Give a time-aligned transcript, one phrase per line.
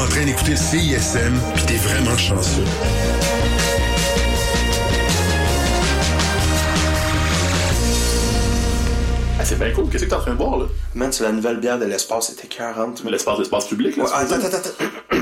[0.00, 2.62] en train d'écouter CISM, puis t'es vraiment chanceux.
[9.40, 9.88] Ah, c'est bien cool.
[9.90, 10.66] Qu'est-ce que t'es en train de boire, là?
[10.94, 13.02] Man, c'est la nouvelle bière de l'espace, c'était 40.
[13.04, 14.04] Mais l'espace, l'espace public, là.
[14.04, 15.18] Ouais, c'est attends, attends, attends.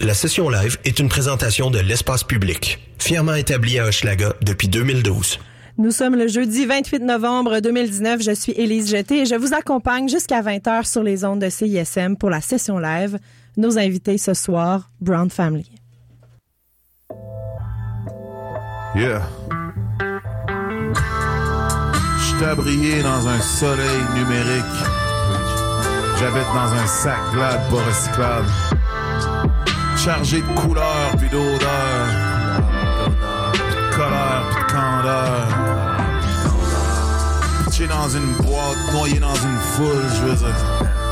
[0.00, 5.38] La session live est une présentation de l'espace public, fièrement établi à Hochelaga depuis 2012.
[5.78, 8.22] Nous sommes le jeudi 28 novembre 2019.
[8.22, 12.16] Je suis Élise Jeté et je vous accompagne jusqu'à 20h sur les ondes de CISM
[12.16, 13.18] pour la session live.
[13.58, 15.70] Nos invités ce soir, Brown Family.
[18.94, 19.22] Yeah.
[22.20, 24.64] Je t'abriais dans un soleil numérique.
[26.18, 28.48] J'habite dans un sac glade pas recyclable.
[29.96, 32.08] Chargé de couleurs puis d'odeurs.
[33.54, 35.48] De colère puis de candeur.
[37.64, 41.05] Pitché dans une boîte, noyé dans une foule, je veux dire.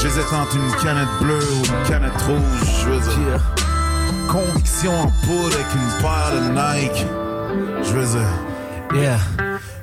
[0.00, 3.40] J'hésite entre une canette bleue ou une canette rouge, je veux dire.
[4.30, 7.06] Conviction en poudre avec une paire de Nike.
[7.82, 9.00] Je veux dire.
[9.02, 9.18] Yeah,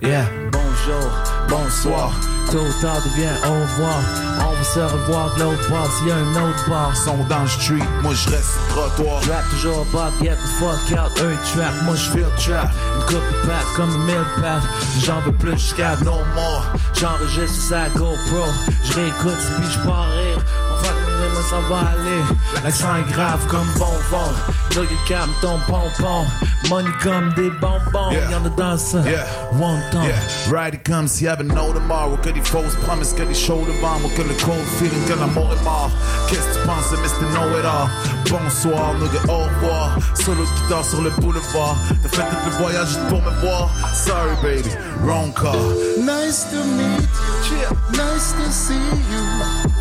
[0.02, 1.12] yeah, bonjour,
[1.50, 2.12] bonsoir.
[2.52, 4.00] Tôt ou tard devient au revoir.
[4.40, 6.96] On va se revoir de l'autre bord s'il y a un autre bar.
[6.96, 9.22] Sont dans le street, moi je reste trottoir.
[9.24, 12.70] Rap toujours bas, get the fuck out, un trap, moi je feel trap.
[12.96, 14.64] Une coupe de pattes comme un mille pattes.
[15.04, 16.66] J'en veux plus jusqu'à no more.
[16.94, 18.46] J'enregistre sa GoPro.
[18.84, 20.40] Je réécoute puis je pars rire.
[20.72, 20.90] On va
[21.34, 22.22] moi ça va aller.
[22.64, 24.32] L'accent est grave comme bonbon.
[24.76, 26.26] Plug et calme ton pompon.
[26.70, 28.12] Money comme des bonbons.
[28.12, 28.30] Yeah.
[28.30, 29.00] Y'en a dans ça.
[29.06, 29.24] Yeah.
[29.54, 30.04] One time.
[30.04, 33.34] Yeah, right it comes, s'il y avait no tomorrow Que des fausses promesses, que des
[33.34, 35.90] shows de vent Que le cold feeling, que l'amour est mort
[36.28, 37.32] Qu'est-ce que tu penses de Mr.
[37.32, 37.90] Know It All
[38.30, 42.88] Bonsoir, nigga, au revoir Solo de guitare sur le boulevard T'as fait tout le voyage
[42.90, 44.70] juste pour me voir Sorry baby,
[45.06, 45.56] wrong car
[45.98, 47.08] Nice to meet
[47.50, 47.78] you.
[47.92, 49.24] Nice to see you.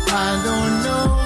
[0.07, 1.19] I don't know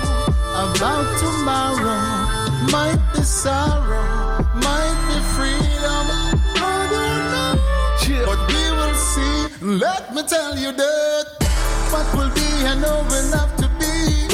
[0.56, 2.29] about tomorrow.
[2.68, 6.06] Might be sorrow, might be freedom.
[6.60, 8.26] I don't know.
[8.26, 9.66] But we will see.
[9.66, 11.26] Let me tell you that
[11.90, 14.28] what will be and know enough to be.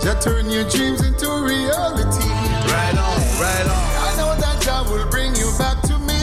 [0.00, 2.30] Just turn your dreams into reality.
[2.70, 6.14] Right on, right on I know that God will bring you back to me.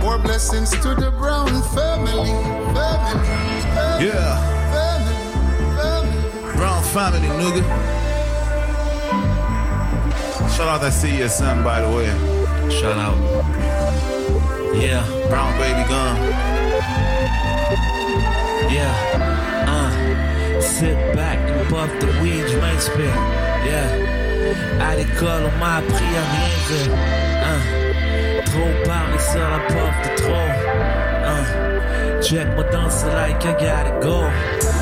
[0.00, 2.30] More blessings to the Brown family.
[2.70, 3.18] Family.
[3.66, 4.38] family Yeah,
[4.70, 5.18] Family.
[5.76, 6.56] Family.
[6.56, 8.13] Brown family, nigga
[10.54, 12.06] Shout out that CSM, by the way
[12.70, 13.18] Shout out.
[14.80, 15.02] Yeah.
[15.28, 16.16] Brown baby gun
[18.70, 18.94] Yeah,
[19.66, 23.14] uh, sit back and puff the weed, je m'inspire.
[23.66, 23.88] Yeah,
[24.80, 26.92] à l'école on m'a appris à rien dire.
[27.50, 27.60] Uh,
[28.46, 30.48] trop parler sur la puff de trop.
[31.24, 34.73] Uh, check moi danser like I gotta go.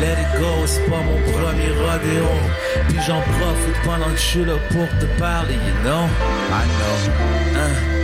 [0.00, 2.28] Let it go, c'est pas mon premier rodéo.
[2.88, 6.04] Puis j'en profite pendant que je suis là pour te parler, you know?
[6.50, 7.12] I know
[7.58, 7.96] Hein?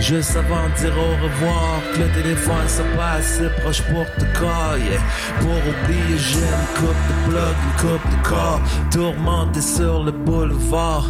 [0.00, 4.24] Juste avant de dire au revoir, que le téléphone soit pas assez proche pour te
[4.38, 4.98] cailler.
[5.40, 8.60] Pour oublier, j'ai une coupe de plug, une coupe de corps,
[8.92, 11.06] tourmenté sur le boulevard.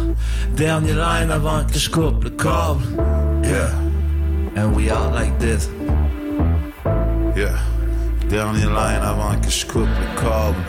[0.55, 2.81] Dernier line avant que je coupe le câble.
[3.43, 3.69] Yeah,
[4.57, 5.69] And we all like this.
[7.35, 7.55] yeah
[8.29, 10.63] Dernier line avant que je coupe le câble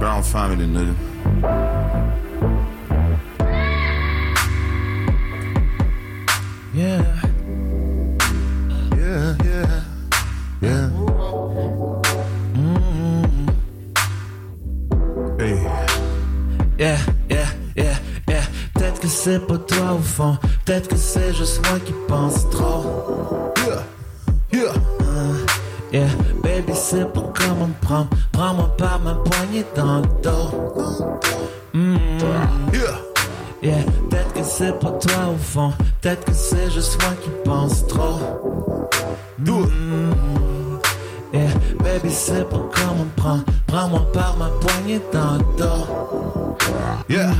[0.00, 0.94] Brown family, nigga
[6.74, 7.02] Yeah.
[8.96, 9.82] Yeah, yeah,
[10.62, 10.90] yeah.
[15.38, 15.58] Hey,
[16.78, 17.96] Yeah, yeah, yeah,
[18.28, 18.44] yeah.
[18.74, 20.36] Peut-être que c'est pas toi fond.
[20.64, 23.52] Peut-être que c'est juste moi qui pense trop.
[24.52, 24.72] yeah, yeah.
[25.92, 26.08] Yeah,
[26.42, 28.08] baby, c'est pour comment me prendre.
[28.32, 31.18] Prends-moi par ma poignée dans le dos.
[32.72, 32.98] Yeah,
[33.62, 35.72] Yeah, peut-être que c'est pas toi au fond.
[36.00, 38.88] Peut-être que c'est juste moi qui pense trop.
[39.38, 39.70] do it.
[41.34, 41.48] Yeah,
[41.82, 43.44] baby, c'est pas comment me prendre.
[43.66, 46.56] Prends-moi par ma poignée dans le dos.
[47.08, 47.32] Yeah,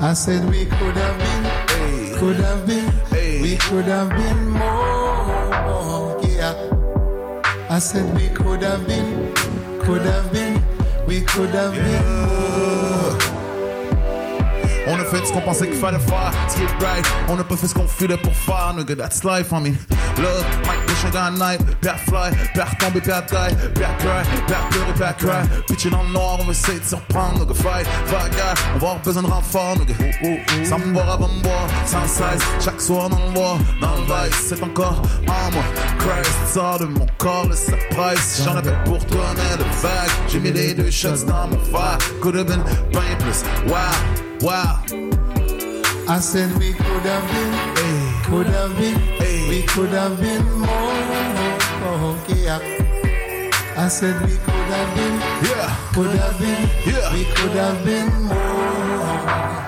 [0.00, 3.40] I said we could have been, could have been, Hey.
[3.42, 6.20] we could have been more.
[6.22, 6.54] Yeah.
[7.70, 9.32] I said we could have been,
[9.80, 10.62] could have been,
[11.06, 13.18] we could have been more.
[14.88, 17.04] On a fait ce qu'on pensait qu'il fallait faire, ce qui est right.
[17.28, 19.76] On n'a pas fait ce qu'on filait pour faire, nigga, that's life, I mean.
[20.18, 24.92] Love, Mike Bush, un gars night, père fly, père père die, père cry, père pleurer,
[24.98, 25.90] père cry.
[25.90, 29.22] Dans le noir, on va essayer de se reprendre, nigga, fight, on va avoir besoin
[29.22, 29.94] de renfort, nigga.
[30.64, 34.46] Sans me boire avant boire, sans cesse, chaque soir dans le bois, dans le vice,
[34.48, 35.64] c'est encore en moi.
[35.98, 38.42] Christ, sort de mon corps, le surprise.
[38.44, 40.10] J'en avais pour toi, mais de vague.
[40.28, 41.98] J'ai mis les deux shots dans mon verre.
[42.20, 43.44] Could have been bien plus.
[43.66, 43.92] Wow,
[44.42, 45.06] wow.
[46.08, 48.98] I said we could have been, could have been,
[49.48, 52.16] we could have been more.
[52.28, 52.60] Yeah.
[53.78, 57.12] I said we could have been, Yeah, could have been, Yeah.
[57.12, 58.34] we could have been more.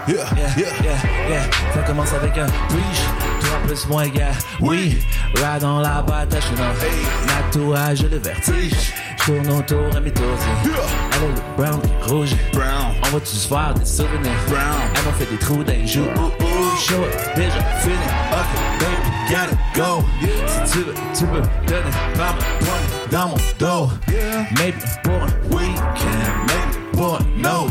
[0.09, 0.83] yeah, Yeah, yeah.
[0.83, 1.51] yeah, yeah.
[1.75, 3.01] Ça commence avec un preach,
[3.41, 4.35] toi plus moi égal.
[4.61, 4.99] Oui,
[5.35, 8.93] ride dans la bataille, je suis dans tatouage et le vertige.
[9.29, 10.25] Tourne autour à mes tours.
[10.65, 12.35] Elle est le brown et rouge.
[12.55, 14.33] Brown, On va tous faire des souvenirs.
[14.49, 14.63] brown.
[14.95, 16.01] Elle m'a fait des trous dans les joues.
[16.17, 17.95] Ouh, ouh, show it, déjà fini.
[18.33, 20.03] Ok, baby, gotta go.
[20.47, 23.93] Si tu veux, tu peux donner par ma poigne dans mon dos.
[24.57, 27.67] Maybe pour un week-end, maybe pour un no.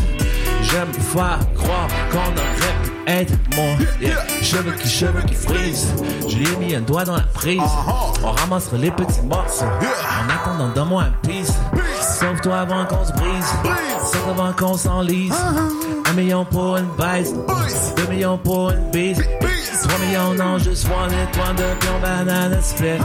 [0.62, 2.92] J'aime faire croire qu'on aurait pu
[3.56, 3.78] moins.
[4.02, 4.16] Yeah.
[4.42, 5.88] Cheveux qui, cheveux qui frisent.
[6.28, 7.62] Je lui ai mis un doigt dans la prise.
[8.24, 9.66] On ramassera les petits morceaux.
[9.66, 11.54] En attendant, donne-moi un piece.
[12.02, 13.46] Sauve-toi avant qu'on se brise.
[14.12, 15.34] Sauve avant qu'on s'enlise.
[16.10, 17.34] Un million pour une baisse.
[17.96, 19.22] Deux millions pour une bise.
[19.84, 22.88] Trois millions, non, juste one étoile de pion, banane, split.
[22.88, 23.02] Yeah.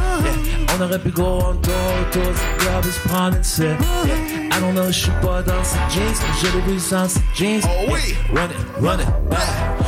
[0.77, 3.67] On aurait pu go on tour, autour du club et se prendre une sip.
[4.05, 7.61] I don't know, je suis pas dans ces jeans, je l'ai vu sans ces jeans.
[7.65, 8.17] Oh oui.
[8.35, 9.82] Run it, run it back.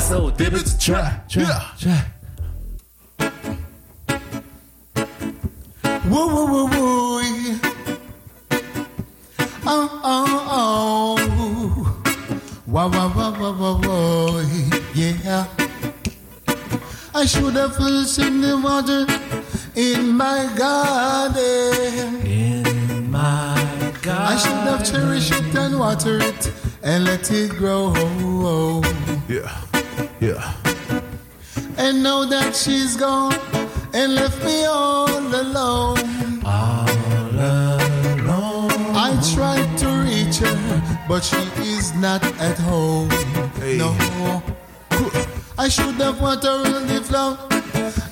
[0.00, 1.26] Ça au début du track.
[1.28, 1.60] track, Yeah.
[1.80, 2.06] track.
[6.08, 7.20] Woo woo woo woo.
[9.66, 11.18] Oh oh oh.
[12.66, 14.40] Wow wow wow wow wow wow.
[14.94, 15.46] Yeah.
[17.14, 17.76] I should have
[18.18, 19.04] in the water
[19.74, 22.20] in my garden.
[22.24, 24.32] In my God.
[24.32, 26.52] I should have cherished it and watered it
[26.82, 27.92] and let it grow.
[29.28, 29.50] Yeah,
[30.20, 30.54] yeah.
[31.76, 33.34] And now that she's gone
[33.94, 36.42] and left me all alone.
[36.44, 36.88] All
[37.30, 38.70] alone.
[38.94, 43.08] I tried to reach her, but she is not at home.
[43.76, 43.94] No.
[45.58, 47.38] I should have watered the flower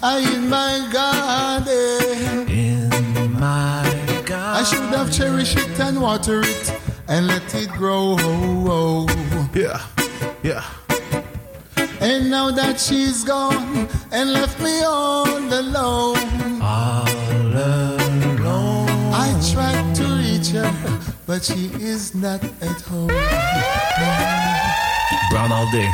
[0.02, 2.48] I in my garden.
[2.48, 4.60] In my God.
[4.60, 8.16] I should have cherished it and watered it and let it grow.
[8.18, 9.06] Oh
[9.54, 9.80] Yeah,
[10.42, 10.64] yeah.
[12.08, 16.16] And now that she's gone and left me all alone.
[16.62, 17.04] All
[17.52, 18.88] alone.
[19.12, 20.70] I tried to reach her,
[21.26, 23.08] but she is not at home.
[25.30, 25.90] Brown all day.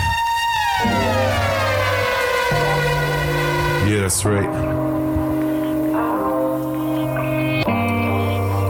[3.88, 4.50] Yeah, that's right.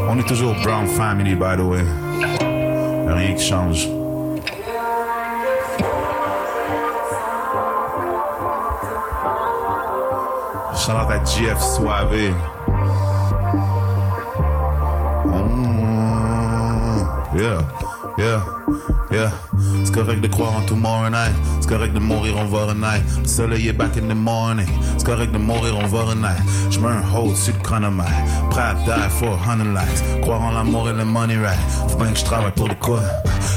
[0.09, 1.83] On est toujours Brown Family, by the way.
[3.09, 4.02] Rien qui change.
[10.83, 12.35] Shout out à GF Suave.
[15.27, 17.07] Mm,
[17.39, 17.63] yeah,
[18.19, 18.43] yeah,
[19.13, 19.31] yeah.
[19.85, 21.37] C'est correct de croire en tomorrow night.
[21.61, 23.05] C'est correct de mourir en voir night.
[23.23, 24.67] Le soleil est back in the morning.
[24.99, 26.43] C'est correct de mourir en voir night.
[26.69, 28.51] Je mets un hold sur le.
[28.51, 30.21] Prêt à die for a hundred likes.
[30.23, 31.61] Croire en l'amour et le money right.
[31.91, 32.25] Faut bien que je
[32.57, 32.99] pour le quoi?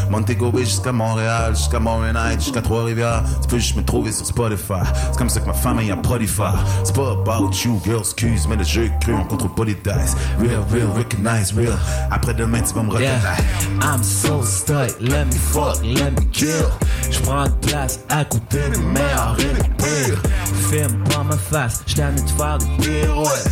[0.09, 3.23] Montego Bay jusqu'à Montréal, jusqu'à Montréal, jusqu'à Trois-Rivières.
[3.41, 4.83] Tu peux juste me trouver sur Spotify.
[5.11, 6.53] C'est comme ça que ma famille a Spotify.
[6.83, 10.15] C'est pas about you, girl, excuse, mais le jeu cru, on contrôle pas les dice.
[10.39, 11.77] Real, real, recognize, real.
[12.11, 13.43] Après demain, tu vas me Yeah, reconnaître.
[13.81, 16.69] I'm so stuck, let me fuck, let me kill.
[17.11, 20.21] J'prends de place à côté des meilleurs et des pires.
[20.69, 23.51] Filme pas ma face, j't'amène de faire des pirouettes.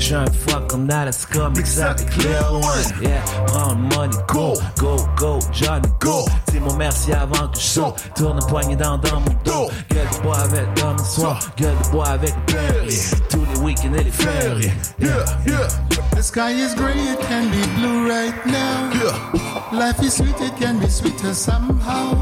[0.00, 2.62] J'suis un fuck en Alaska, mix avec Clear One.
[3.02, 6.24] Yeah, prends le money, go, go, go, Johnny, go.
[6.50, 7.94] Dis mon merci avant que je saute.
[8.16, 9.70] Tourne le poignet dans, dans mon dos.
[9.90, 12.98] Gueule de bois avec dans mon soir, gueule de bois avec le Perrier.
[13.28, 14.72] Tous les week-ends et les fériés.
[14.98, 15.68] Yeah, yeah,
[16.16, 18.90] The sky is gray, it can be blue right now.
[18.94, 19.78] yeah.
[19.78, 22.14] Life is sweet, it can be sweeter somehow.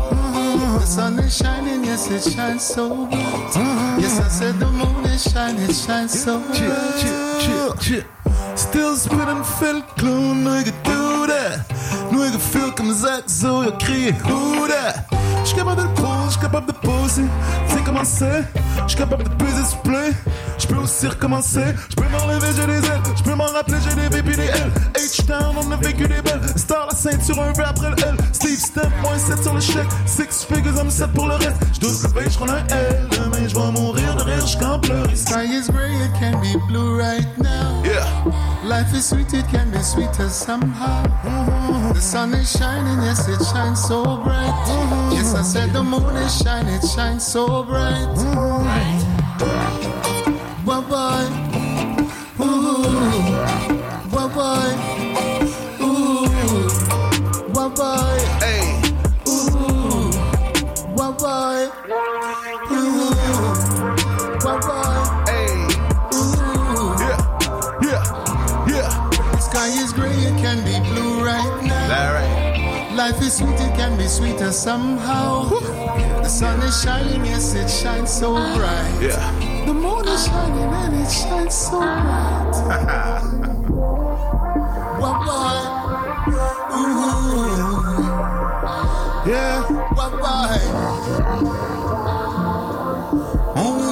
[0.79, 3.98] The sun is shining, yes, it shines so bright.
[4.09, 8.18] Yes, I said the moon is shining, it shines so bright.
[8.59, 11.65] Still spitting felt clown, nigga, do that.
[12.11, 15.07] Nigga, feel comme Zach Zo, y'a crié who that.
[15.45, 17.23] J'suis capable de le prendre, j'suis capable de poser.
[17.69, 18.45] Tu sais comment c'est?
[18.87, 20.11] J'suis capable de peser ce play.
[20.59, 21.73] J'peux aussi recommencer.
[21.89, 23.01] J'peux m'enlever, j'ai des ailes.
[23.17, 24.73] J'peux m'en rappeler, j'ai des puis des L.
[24.95, 26.43] H-Town, on a vécu des belles.
[26.57, 28.17] Star la ceinture, un V après le L.
[28.33, 29.89] Steve Stamp, moins 7 sur le chèque.
[30.05, 31.57] Six figures, I'm set pour le reste.
[31.75, 33.09] J'dois lever, j'prends un L.
[33.13, 35.15] Demain, j'vais mourir de rire, j'campe pleurer.
[35.15, 37.83] Sky is gray, it can be blue right now.
[37.85, 38.48] Yeah.
[38.65, 41.03] Life is sweet, it can be sweeter somehow.
[41.93, 44.65] The sun is shining, yes, it shines so bright.
[45.13, 48.15] Yes, I said the moon is shining, it shines so bright.
[50.67, 51.29] Bye bye.
[52.41, 54.88] Ooh, bye bye.
[73.09, 75.49] Life is sweet, it can be sweeter somehow.
[75.49, 78.99] The sun is shining, yes, it shines so bright.
[79.01, 79.65] Yeah.
[79.65, 82.53] The moon is shining and it shines so bright.
[85.01, 85.59] What boy?
[86.77, 87.65] Ooh.
[89.25, 89.63] Yeah,
[89.97, 90.59] what boy?
[93.57, 93.89] Ooh.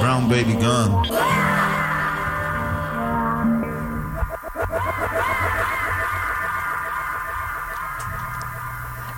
[0.00, 1.41] Brown baby gun.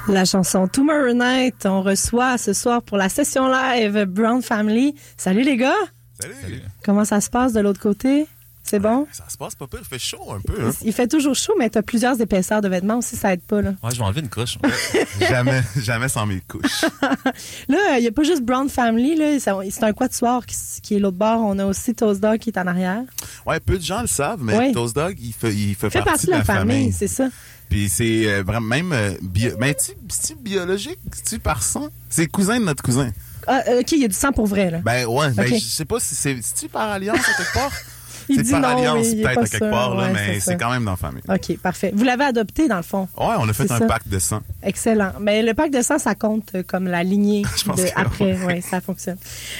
[0.08, 4.94] La chanson Tomorrow Night, on reçoit ce soir pour la session live Brown Family.
[5.16, 5.72] Salut les gars!
[6.20, 6.60] Salut.
[6.84, 8.26] Comment ça se passe de l'autre côté?
[8.64, 9.06] C'est bon?
[9.12, 10.54] Ça se passe pas pire, il fait chaud un peu.
[10.64, 10.70] Hein?
[10.82, 13.74] Il fait toujours chaud, mais t'as plusieurs épaisseurs de vêtements aussi, ça aide pas, là.
[13.82, 14.56] Ouais, je vais enlever une couche.
[15.20, 16.84] jamais, jamais sans mes couches.
[17.68, 19.38] Là, il n'y a pas juste Brown Family, là.
[19.38, 21.40] C'est un quatuor qui, qui est l'autre bord.
[21.40, 23.02] On a aussi Toast Dog qui est en arrière.
[23.46, 24.72] Ouais, peu de gens le savent, mais Ouais.
[24.72, 27.28] Toast Dog, il fait, il fait, Fait partie de la famille, c'est ça.
[27.68, 31.88] Puis c'est euh, vraiment même euh, bio, ben tu c'est biologique, tu par sang.
[32.08, 33.10] C'est cousin de notre cousin.
[33.46, 34.78] Ah, euh, OK, il y a du sang pour vrai, là.
[34.78, 37.72] Ben ouais, ben je sais pas si c'est tu par alliance à quelque part?
[38.28, 39.70] Il c'est dit par non, alliance peut-être à quelque sûr.
[39.70, 41.22] part là, Ouais, mais c'est quand même dans la famille.
[41.28, 41.92] OK, parfait.
[41.94, 43.08] Vous l'avez adopté, dans le fond.
[43.18, 44.40] Ouais, on a fait un pacte de sang.
[44.62, 45.12] Excellent.
[45.20, 47.90] Mais le pack de sang, ça compte euh, comme la lignée Je pense de que
[47.96, 48.36] après.
[48.46, 49.16] Oui, ça fonctionne.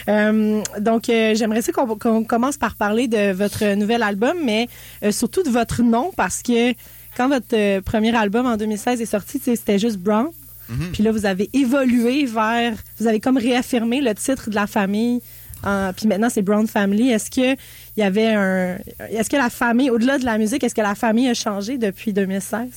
[0.08, 4.68] Euh, donc, euh, j'aimerais ça qu'on commence par parler de votre nouvel album, mais
[5.02, 6.72] euh, surtout de votre nom, parce que
[7.16, 10.28] quand votre premier album en 2016 est sorti, c'était juste Brown.
[10.70, 10.90] Mm-hmm.
[10.92, 12.72] Puis là, vous avez évolué vers...
[12.98, 15.20] Vous avez comme réaffirmé le titre de la famille.
[15.64, 17.10] En- puis maintenant, c'est Brown Family.
[17.10, 17.54] Est-ce que
[17.96, 18.76] il y avait un...
[19.10, 22.12] Est-ce que la famille, au-delà de la musique, est-ce que la famille a changé depuis
[22.12, 22.68] 2016?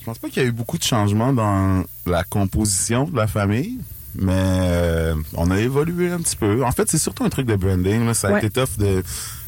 [0.00, 3.26] Je pense pas qu'il y a eu beaucoup de changements dans la composition de la
[3.28, 3.78] famille,
[4.16, 6.64] mais euh, on a évolué un petit peu.
[6.64, 8.04] En fait, c'est surtout un truc de branding.
[8.06, 8.14] là.
[8.14, 8.38] Ça a Ouais.
[8.44, 9.02] été tough de,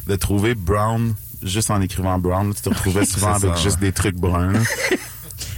[0.07, 1.13] de trouver Brown
[1.43, 2.53] juste en écrivant Brown.
[2.55, 4.53] Tu te retrouvais souvent avec ça, juste des trucs bruns.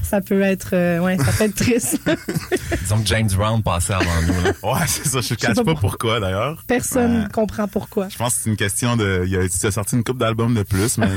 [0.10, 0.70] Ça peut être...
[0.74, 2.00] euh, ouais, ça peut être triste.
[2.82, 4.42] Disons que James Brown passait avant nous.
[4.44, 4.52] Là.
[4.64, 5.22] Ouais, c'est ça.
[5.22, 6.64] Je ne cache pas pas, pour- pourquoi d'ailleurs.
[6.68, 7.30] Personne ne Ouais.
[7.34, 8.08] comprend pourquoi.
[8.10, 9.24] Je pense que c'est une question de.
[9.28, 11.08] Il a, il a sorti une coupe d'albums de plus, mais.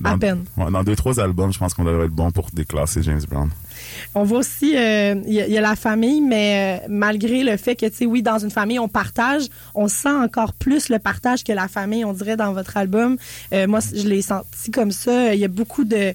[0.00, 0.44] Dans, À peine.
[0.58, 3.48] ouais, dans deux, trois albums, je pense qu'on devrait être bon pour déclasser James Brown.
[4.14, 7.42] On voit aussi, euh, il y, a- il y a la famille, mais euh, malgré
[7.44, 10.90] le fait que, tu sais, oui, dans une famille, on partage, on sent encore plus
[10.90, 13.16] le partage que la famille, on dirait, dans votre album.
[13.54, 15.32] Euh, moi, je l'ai senti comme ça.
[15.34, 16.12] Il y a beaucoup de...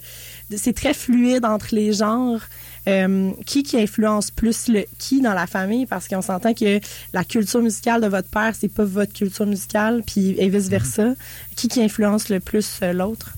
[0.57, 2.41] c'est très fluide entre les genres.
[2.87, 5.85] Euh, qui qui influence plus le qui dans la famille?
[5.85, 6.79] Parce qu'on s'entend que
[7.13, 11.09] la culture musicale de votre père c'est pas votre culture musicale puis et vice versa
[11.55, 13.33] qui qui influence le plus euh, l'autre?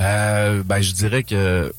[0.00, 1.70] Euh, ben, je dirais que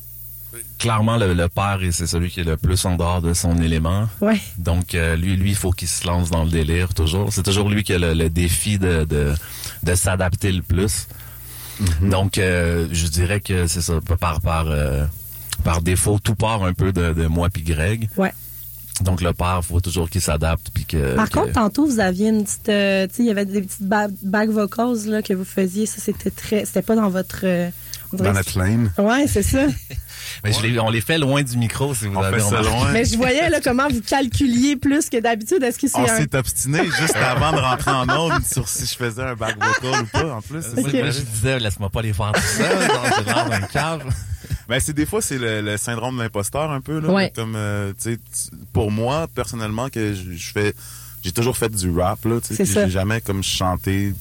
[0.78, 4.08] clairement, le, le père, c'est celui qui est le plus en dehors de son élément.
[4.20, 7.32] ouais Donc, euh, lui, lui, il faut qu'il se lance dans le délire toujours.
[7.32, 9.34] C'est toujours lui qui a le, le défi de, de,
[9.82, 11.08] de s'adapter le plus.
[12.02, 15.04] Donc, euh, je dirais que c'est ça, par, par, euh,
[15.64, 18.08] par défaut, tout part un peu de, de moi puis Greg.
[18.16, 18.32] ouais
[19.02, 20.70] Donc, le père, faut toujours qu'il s'adapte.
[20.72, 22.68] puis que Par que- contre, tantôt, vous aviez une petite.
[22.68, 25.86] euh, tu sais, il y avait des petites ba- back vocals là, que vous faisiez.
[25.86, 26.64] Ça, c'était très.
[26.64, 27.40] C'était pas dans votre.
[27.44, 27.68] euh,
[28.12, 28.92] Dans notre lane.
[28.96, 29.66] c'est- Ouais, c'est ça.
[30.44, 32.90] Mais je on les fait loin du micro, si vous On avez fait ça loin.
[32.92, 35.62] Mais je voyais là, comment vous calculiez plus que d'habitude.
[35.62, 36.16] Est-ce que c'est On un.
[36.16, 40.02] s'est obstiné juste avant de rentrer en onde sur si je faisais un back vocal
[40.02, 40.62] ou pas, en plus.
[40.62, 42.78] c'est Moi, je disais, laisse-moi pas les faire tout seul.
[43.26, 44.02] l'air d'un cave.
[44.68, 47.08] Ben, c'est des fois, c'est le, le syndrome de l'imposteur un peu, là.
[47.08, 47.32] Ouais.
[47.34, 50.74] Comme, euh, tu sais, tu- pour moi, personnellement, que je, je fais,
[51.22, 52.54] j'ai toujours fait du rap, là, tu sais.
[52.56, 52.84] C'est puis ça.
[52.86, 54.12] J'ai jamais, comme, chanté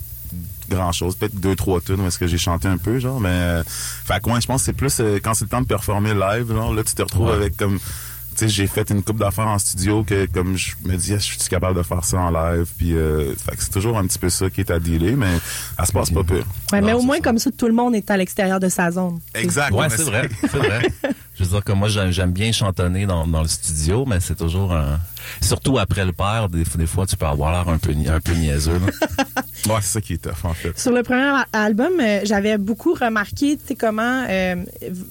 [0.69, 1.15] grand chose.
[1.15, 4.21] Peut-être deux, trois tunes où est-ce que j'ai chanté un peu, genre, mais, euh, fait
[4.23, 6.47] que, ouais, je pense que c'est plus, euh, quand c'est le temps de performer live,
[6.53, 7.33] genre, là, tu te retrouves Ouais.
[7.33, 10.97] avec, comme, tu sais, j'ai fait une coupe d'affaires en studio que, comme, je me
[10.97, 13.69] dis, Ah, je suis capable de faire ça en live, puis, euh, fait que c'est
[13.71, 15.39] toujours un petit peu ça qui est à dealer, mais,
[15.79, 16.43] elle se passe pas pire.
[16.73, 17.21] Ouais, mais au moins, ça.
[17.21, 19.19] comme ça, tout le monde est à l'extérieur de sa zone.
[19.33, 19.71] Exact.
[19.71, 20.89] Ouais, c'est vrai, c'est vrai.
[21.37, 24.35] Je veux dire que moi, j'aime j'aime bien chantonner dans, dans le studio, mais c'est
[24.35, 24.99] toujours un...
[25.41, 28.33] Surtout après le père, des, des fois, tu peux avoir l'air un peu, un peu
[28.33, 28.79] niaiseux.
[29.67, 30.77] Ouais, c'est ça qui est tough, en fait.
[30.77, 34.55] Sur le premier album, euh, j'avais beaucoup remarqué, tu sais, comment euh,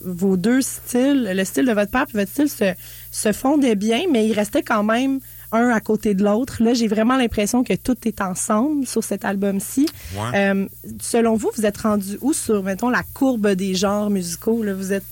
[0.04, 2.72] vos deux styles, le style de votre père et votre style se,
[3.10, 5.18] se fondaient bien, mais ils restaient quand même
[5.54, 6.62] un à côté de l'autre.
[6.62, 9.88] Là, j'ai vraiment l'impression que tout est ensemble sur cet album-ci.
[10.14, 10.38] Ouais.
[10.38, 10.66] Euh,
[11.00, 14.62] selon vous, vous êtes rendu où sur, mettons, la courbe des genres musicaux?
[14.62, 14.74] Là?
[14.74, 15.04] Vous êtes,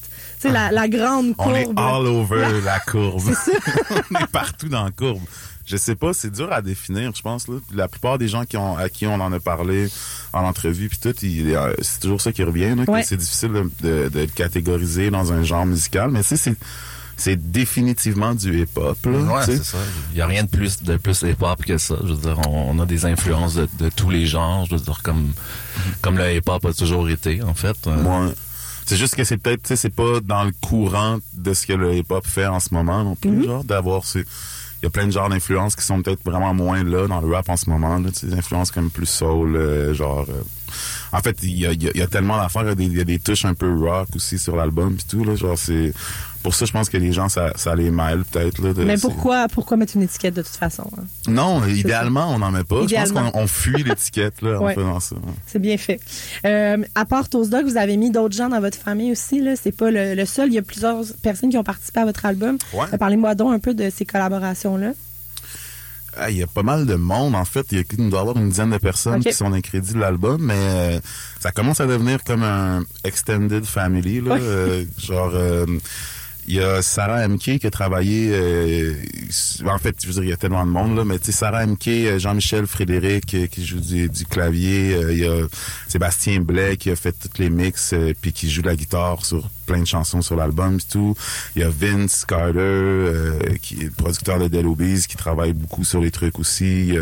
[0.43, 1.53] sais, la, la grande courbe.
[1.53, 3.23] On est all over La- la, courbe.
[4.11, 5.23] on est partout dans la courbe.
[5.65, 7.47] Je sais pas, c'est dur à définir, je pense.
[7.49, 7.55] Là.
[7.73, 9.89] La plupart des gens qui ont, à qui on en a parlé
[10.33, 12.75] en entrevue, puis tout, euh, c'est toujours ça qui revient.
[12.77, 13.07] Là, que.
[13.07, 16.11] C'est difficile de, de, de le catégoriser dans un genre musical.
[16.11, 16.57] Mais tu sais, c'est
[17.17, 18.99] c'est définitivement du hip-hop.
[19.07, 19.79] Ouais, c'est ça.
[20.13, 21.95] Il y a rien de plus de plus hip-hop que ça.
[22.03, 24.67] Je veux dire, on, on a des influences de, de tous les genres.
[24.67, 25.31] Je veux dire, comme
[26.01, 27.77] comme le hip-hop a toujours été, en fait.
[27.87, 28.31] Euh,
[28.87, 31.73] c'est juste que c'est peut-être, tu sais, c'est pas dans le courant de ce que
[31.73, 33.45] le hip-hop fait en ce moment non plus, Mhm.
[33.45, 34.21] genre, d'avoir ces...
[34.21, 37.33] Il y a plein de genres d'influences qui sont peut-être vraiment moins là dans le
[37.33, 40.27] rap en ce moment, là, des influences comme plus soul, euh, genre...
[40.29, 40.43] euh,
[41.12, 42.73] En fait, il y a, il y a- il y a tellement d'affaires, il y
[42.73, 45.25] a des- il y, a des touches un peu rock aussi sur l'album pis tout,
[45.25, 45.93] là, genre, c'est...
[46.43, 48.73] Pour ça, je pense que les gens, ça, ça les mêle peut-être, là.
[48.73, 50.91] de- Mais pourquoi, pourquoi mettre une étiquette de toute façon?
[50.99, 51.05] hein?
[51.29, 52.85] Non, idéalement, on n'en met pas.
[52.88, 54.75] Je pense qu'on on fuit l'étiquette, là, en Ouais.
[54.75, 55.14] faisant ça.
[55.47, 56.00] C'est bien fait.
[56.45, 59.41] Euh, à part Toast vous avez mis d'autres gens dans votre famille aussi.
[59.41, 59.55] Là.
[59.55, 60.49] C'est pas le, le seul.
[60.49, 62.59] Il y a plusieurs personnes qui ont participé à votre album.
[62.75, 62.87] Ouais.
[62.93, 64.95] Euh, Parlez-moi donc un peu de ces collaborations-là.
[66.16, 67.66] Ah, Il y a pas mal de monde, en fait.
[67.73, 70.42] Il, doit y avoir une dizaine de personnes qui sont dans les crédits de l'album,
[70.42, 71.00] mais euh,
[71.40, 74.21] ça commence à devenir comme un extended family.
[74.21, 74.37] Là.
[74.37, 75.66] Euh, genre, euh,
[76.49, 78.31] il y a Sarah MK qui a travaillé...
[78.33, 78.95] euh,
[79.66, 81.33] en fait, je veux dire, il y a tellement de monde, là, mais tu sais,
[81.33, 85.47] Sarah MK, Jean-Michel Frédéric euh, qui joue du, du clavier, euh, il y a
[85.87, 89.81] Sébastien Blais qui a fait tous les mix puis qui joue la guitare sur plein
[89.81, 91.14] de chansons sur l'album et tout.
[91.57, 95.83] Il y a Vince Carter euh, qui est producteur de Dead Obies qui travaille beaucoup
[95.85, 96.93] sur les trucs aussi.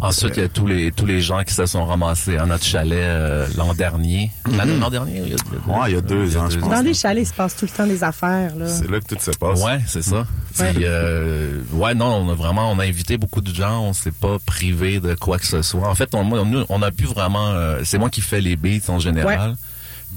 [0.00, 2.64] Ensuite, il y a tous les tous les gens qui se sont ramassés à notre
[2.64, 4.30] chalet euh, l'an dernier.
[4.50, 6.70] L'année- L'an dernier, il y a, Ouais, il y a deux ans, je pense.
[6.70, 8.56] Dans des chalets, il se passe tout le temps des affaires.
[8.56, 8.66] Là.
[8.66, 9.62] C'est là que tout se passe.
[9.62, 10.26] Ouais, c'est ça.
[10.58, 10.72] Ouais.
[10.72, 13.82] Puis, euh, ouais, non, on a vraiment, on a invité beaucoup de gens.
[13.82, 15.86] On s'est pas privé de quoi que ce soit.
[15.88, 17.48] En fait, on, moi, nous, on a pu vraiment.
[17.50, 19.56] euh, c'est moi qui fais les beats en général.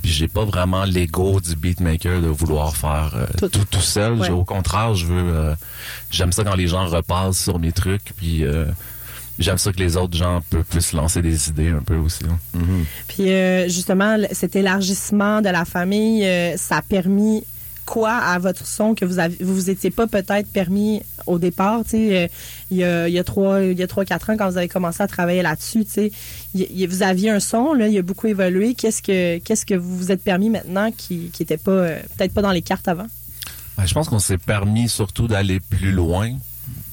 [0.01, 3.47] Puis j'ai pas vraiment l'ego du beatmaker de vouloir faire euh, Tout.
[3.49, 3.65] tout.
[3.69, 4.13] tout seul.
[4.13, 4.29] Ouais.
[4.31, 5.33] Au contraire, je veux.
[5.33, 5.55] euh,
[6.11, 8.13] j'aime ça quand les gens repassent sur mes trucs.
[8.17, 8.65] Puis euh,
[9.39, 12.23] j'aime ça que les autres gens peuvent puissent lancer des idées un peu aussi.
[12.29, 12.59] hein.
[13.07, 17.43] Puis euh, justement, cet élargissement de la famille, euh, ça a permis
[17.85, 21.81] quoi à votre son que vous avez, vous vous étiez pas peut-être permis au départ,
[21.83, 22.27] tu sais, euh,
[22.71, 24.57] il y a il y a trois il y a trois quatre ans quand vous
[24.57, 26.11] avez commencé à travailler là-dessus, tu sais,
[26.53, 28.73] il y- il- vous aviez un son là, il a beaucoup évolué.
[28.73, 32.33] Qu'est-ce que qu'est-ce que vous vous êtes permis maintenant qui qui était pas euh, peut-être
[32.33, 33.07] pas dans les cartes avant?
[33.77, 36.31] Ben, je pense qu'on s'est permis surtout d'aller plus loin.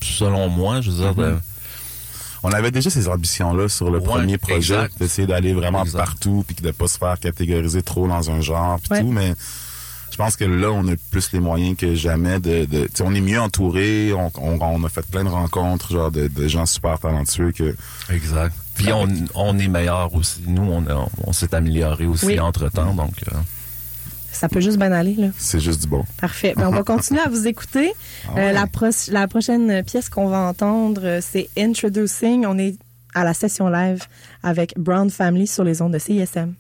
[0.03, 1.37] Selon moi, je veux dire, de-
[2.43, 5.99] On avait déjà ces ambitions-là sur le Ouais, premier projet, d'essayer d'aller vraiment Exact.
[5.99, 9.01] partout puis de pas se faire catégoriser trop dans un genre puis Ouais.
[9.03, 9.35] tout, mais
[10.11, 12.65] je pense que là, on a plus les moyens que jamais de...
[12.65, 15.93] de tu sais, on est mieux entouré, on, on, on a fait plein de rencontres,
[15.93, 17.75] genre de, de gens super talentueux que...
[18.11, 18.55] Exact.
[18.75, 20.43] Puis on, on est meilleur aussi.
[20.47, 22.41] Nous, on, a- on s'est amélioré aussi Oui.
[22.41, 22.95] entre-temps.
[22.95, 23.37] Donc, euh,
[24.33, 25.29] Ça peut juste bien aller là.
[25.37, 26.05] C'est juste du bon.
[26.21, 26.55] Parfait.
[26.57, 27.93] Ben, on va continuer à vous écouter.
[28.29, 32.47] Ah Euh, la, pro- la prochaine pièce qu'on va entendre, euh, c'est Introducing.
[32.47, 32.77] On est
[33.15, 34.05] à la session live
[34.43, 36.55] avec Brown Family sur les ondes de CISM.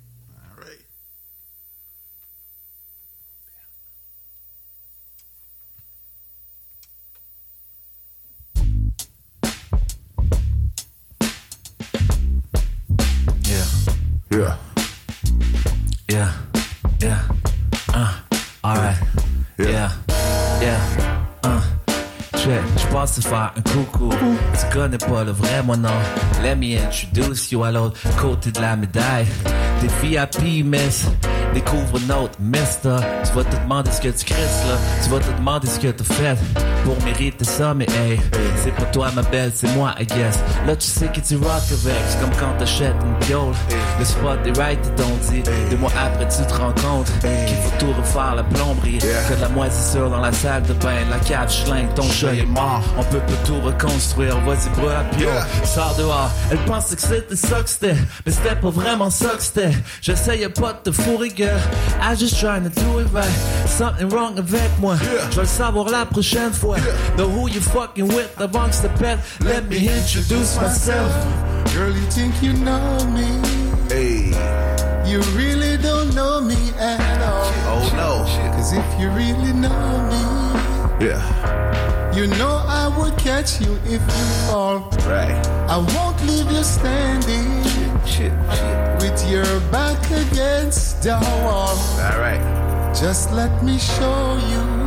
[19.80, 20.09] Yeah, yeah, uh.
[22.90, 24.10] Te faire un coucou.
[24.12, 25.88] Tu connais pas le vrai mon nom.
[26.42, 29.26] Let me introduce you à l'autre côté de la médaille.
[29.80, 31.06] Des VIP, miss.
[31.54, 32.96] Découvre notre mister.
[33.24, 34.76] Tu vas te demander ce que tu crisses là.
[35.02, 36.36] Tu vas te demander ce que tu fait
[36.84, 38.20] pour mériter ça, mais hey,
[38.56, 40.38] c'est pas toi ma belle, c'est moi, I guess.
[40.66, 41.96] Là, tu sais que tu rock avec.
[42.08, 43.54] C'est comme quand t'achètes une piole.
[43.98, 45.42] Le spot est right, t'ont dit.
[45.70, 48.98] Deux mois après, tu te rends compte qu'il faut tout refaire la plomberie.
[48.98, 52.46] Que de la moisissure dans la salle de bain, la cave schlingue, ton chat est
[52.46, 52.79] mort.
[52.98, 55.28] On peut pas tout reconstruire, vas-y, brûle la pio.
[55.64, 56.30] Sors dehors.
[56.50, 59.72] Elle pensait que c'était ça que c'était, mais c'était pas vraiment ça que c'était.
[60.00, 61.60] J'essayais pas de te fourrer, girl.
[62.00, 63.30] I just trying to do it right.
[63.66, 64.96] Something wrong avec moi.
[65.30, 66.76] Je vais le savoir la prochaine fois.
[67.16, 69.18] Know who you fucking with avant que je te pète.
[69.40, 71.12] Let me introduce myself.
[71.74, 73.40] Girl, you think you know me.
[73.90, 74.32] Hey.
[75.10, 77.50] You really don't know me at all.
[77.66, 78.52] Oh no.
[78.52, 80.39] Cause if you really know me,
[81.00, 82.12] Yeah.
[82.14, 84.80] you know I would catch you if you fall.
[85.08, 85.32] Right.
[85.68, 87.64] I won't leave you standing
[88.04, 88.32] Shit.
[88.56, 89.00] Shit.
[89.00, 91.76] with your back against the wall.
[92.04, 92.40] All right.
[92.94, 94.79] Just let me show you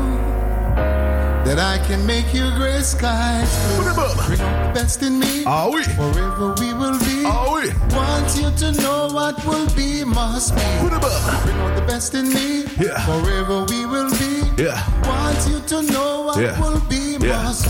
[1.45, 3.83] that I can make your gray skies blue.
[3.83, 4.25] Put 'em up.
[4.27, 5.43] Bring out the best in me.
[5.45, 5.83] Ah oui.
[5.95, 7.25] Forever we will be.
[7.25, 7.71] Ah oui.
[7.95, 10.61] Want you to know what will be must be.
[10.81, 11.43] Put 'em up.
[11.43, 12.65] Bring out the best in me.
[12.79, 12.99] Yeah.
[13.05, 14.63] Forever we will be.
[14.63, 14.79] Yeah.
[15.07, 16.59] Want you to know what Yeah.
[16.59, 17.43] will be Yeah.
[17.43, 17.69] must be.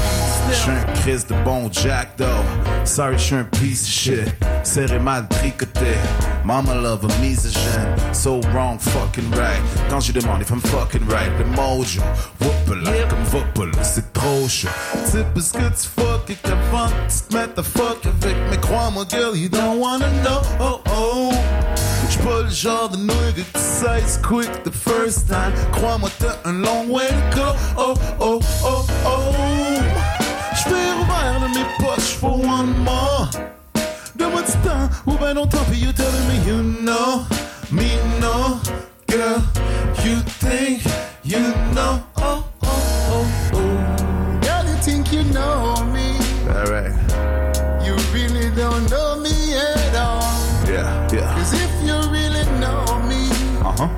[0.50, 2.44] Je suis un Chris de bon Jack though.
[2.86, 4.34] Sorry, je suis un piece of shit.
[4.64, 5.98] Serré mal tricoté.
[6.44, 7.96] Mama love a misogyne.
[8.14, 9.62] So wrong, fucking right.
[9.90, 12.02] Quand je demande if I'm fucking right, le mojo.
[12.40, 13.24] Whoop like comme
[13.66, 14.68] voppel, c'est trop chaud.
[15.06, 18.62] C'est parce que tu fuck et qu'avant tu te à fuck avec.
[18.62, 20.42] Crois-moi, girl, you don't wanna know.
[20.60, 21.32] Oh oh.
[22.10, 25.54] J'suis pas le genre de nigga qui size quick the first time.
[25.72, 27.48] Crois-moi, t'as un long way to go.
[27.78, 29.20] Oh oh oh oh.
[30.56, 33.30] J'fais ouvert de mes poches for one more.
[34.16, 37.26] Donne-moi du temps ou ben non tant pis you telling me you know
[37.72, 37.90] me
[38.22, 38.60] no
[39.08, 39.42] girl
[40.06, 40.84] you think
[41.26, 41.40] you
[41.74, 42.43] know oh
[46.64, 46.70] me.
[46.70, 50.22] alright You really don't know me at all.
[50.68, 53.30] yeah yeah Cause if you really know me,
[53.62, 53.90] uh-huh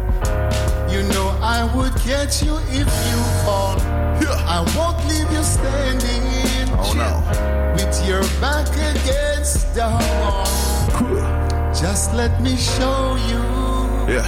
[0.89, 3.77] you know I would catch you if you fall.
[4.21, 7.11] yeah I won't leave you standing in oh no
[7.75, 10.45] with your back against the wall.
[10.97, 11.19] cool
[11.73, 13.43] Just let me show you
[14.07, 14.23] yeah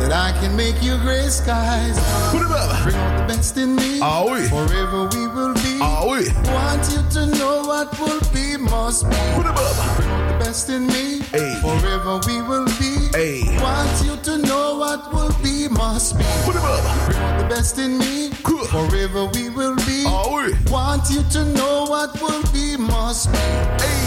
[0.00, 1.96] that I can make you gray skies
[2.32, 4.00] put it up Bring out the best in me.
[4.02, 5.63] ah oui Forever we will be.
[5.86, 6.24] Ah oui
[6.56, 9.16] Want you to know what will be must be.
[9.36, 11.04] put it up Bring out the best in me.
[11.34, 11.52] Hey.
[11.66, 12.92] Forever we will be.
[13.18, 13.42] Hey.
[13.60, 16.24] Want you to know what will be must be.
[16.46, 18.30] put it up Bring out the best in me.
[18.42, 18.64] Cool.
[18.76, 19.98] Forever we will be.
[20.06, 23.38] ah oui Want you to know what will be must be.
[23.84, 24.02] hey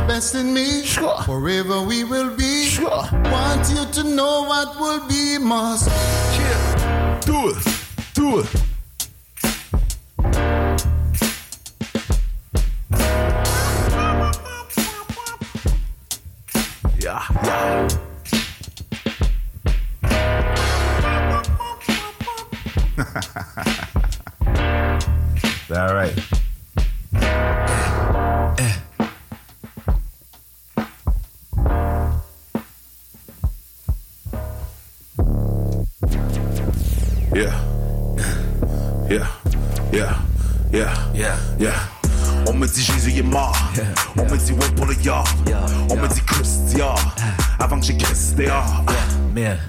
[0.00, 0.68] The best in me.
[0.94, 1.18] Sure.
[1.30, 2.52] Forever we will be.
[2.76, 3.02] Sure.
[3.34, 6.00] Want you to know what will be must be.
[7.30, 7.64] do it
[8.14, 8.67] do it
[17.30, 17.36] All
[25.94, 26.18] right.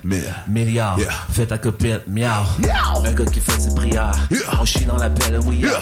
[0.04, 0.22] Mais.
[0.48, 0.98] milliard,
[1.32, 2.46] fais ta copine, miaou.
[3.06, 4.12] Un gars qui fait ses prières,
[4.62, 5.58] on chie dans la pelle, oui.
[5.58, 5.80] Yeah.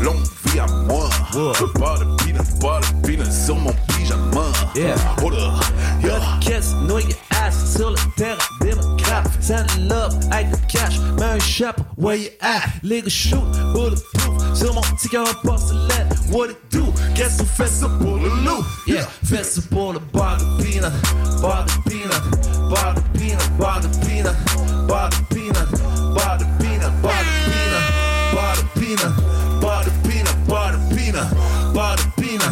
[0.00, 1.08] Longue vie à moi.
[1.32, 4.42] Pas de peanut, pas de peanut sur mon pyjama.
[4.74, 4.94] Yeah.
[5.22, 5.64] Hold up.
[6.02, 6.20] Y'a Yeah.
[6.40, 9.26] caisse, nouille ass sur le terrain démocrate.
[9.40, 12.62] Send love avec le cash, mets un chapeau, where you at?
[12.82, 13.40] Les shoot,
[13.72, 16.08] bulletproof, sur mon cœur en porcelaine.
[16.30, 16.92] What it do?
[17.14, 18.64] Qu'est-ce qu'on fait ça pour le loup?
[18.86, 20.92] Yeah, fais ça pour le bar de peanut,
[21.44, 23.44] de peanut, de peanut,
[23.82, 27.08] de peanut, de peanut, de peanut, de peanut, de
[28.80, 29.12] peanut,
[29.76, 30.30] de peanut,
[30.64, 31.28] de peanut,
[31.96, 32.48] de peanut,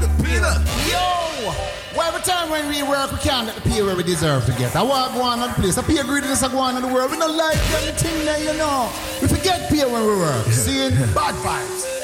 [0.00, 0.58] de peanut.
[0.86, 1.54] Yo!
[1.96, 4.52] Well, every time when we work, we can't get the pay where we deserve to
[4.52, 4.76] get.
[4.76, 5.78] I want go on the place.
[5.78, 7.10] I pay greediness I go on in the world.
[7.10, 8.90] We don't like anything there, you know.
[9.22, 10.44] We forget pay when we work.
[10.46, 11.99] Seeing bad vibes.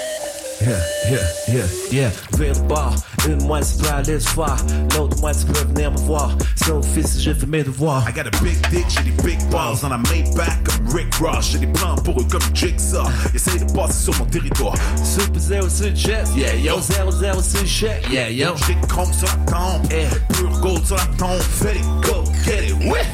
[0.59, 2.53] Yeah, yeah, yeah, yeah.
[2.67, 2.95] Bar,
[3.29, 4.57] une moitié peut aller se voir,
[4.97, 6.31] l'autre moitié peut venir me voir.
[6.65, 8.05] Sauf fils, j'ai fait mes devoirs.
[8.09, 11.51] I got a big dick, j'ai des big balls dans la Maybach comme Rick Ross.
[11.53, 13.07] J'ai des plans pour eux comme Jigsaw.
[13.35, 14.75] Essaye de passer sur mon territoire.
[15.05, 16.81] Super zéro sur le chest, yeah, yo.
[16.81, 18.57] Zéro zéro sur le chèque, yeah, yo.
[18.67, 19.87] J'ai des chrome sur la tombe.
[20.33, 21.41] Pure gold sur la tombe.
[21.41, 23.05] Fais it, go, get it, ouais.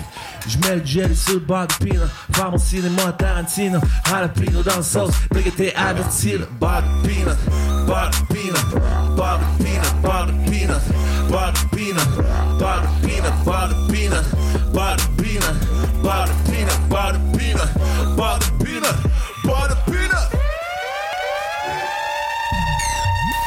[0.46, 2.08] Je mets le jelly sur le bar de peanut.
[2.32, 3.80] Faire mon cinéma à Tarantino.
[4.08, 5.14] Jalapeno dans le sauce.
[5.34, 6.46] Nigga, t'es averti, là.
[6.60, 7.38] Bar de peanut,
[7.86, 10.82] bar de peanut, bar de peanut, bar de peanut,
[11.30, 12.08] bar de peanut,
[12.58, 14.24] bar de peanut, bar de peanut,
[14.72, 15.56] bar de peanut,
[16.02, 17.70] bar de peanut, bar de peanut,
[18.16, 18.96] bar de peanut,
[19.44, 20.26] bar de peanut.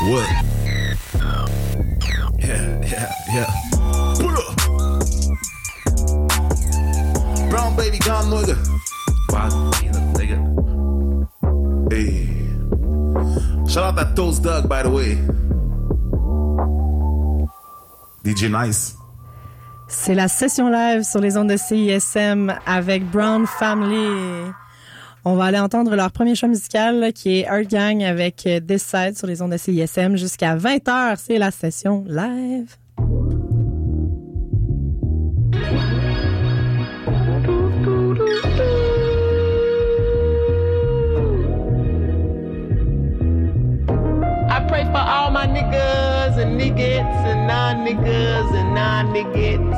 [0.07, 0.27] What?
[2.39, 3.64] Yeah, yeah, yeah.
[19.87, 24.51] C'est la session live sur les ondes de CISM avec Brown Family.
[25.25, 28.83] On va aller entendre leur premier choix musical qui est Earth Gang avec euh, This
[28.83, 31.17] Side sur les ondes de CISM jusqu'à 20h.
[31.17, 32.75] C'est la session live.
[49.03, 49.75] Non.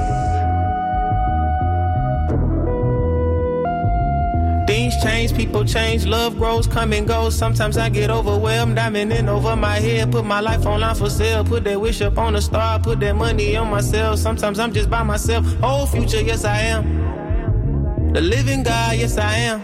[4.68, 7.36] Things change, people change, love grows, come and goes.
[7.36, 10.12] Sometimes I get overwhelmed, I'm in over my head.
[10.12, 13.00] Put my life on online for sale, put that wish up on a star, put
[13.00, 14.20] that money on myself.
[14.20, 15.46] Sometimes I'm just by myself.
[15.62, 18.12] Whole future, yes I am.
[18.14, 19.62] The living God, yes I am.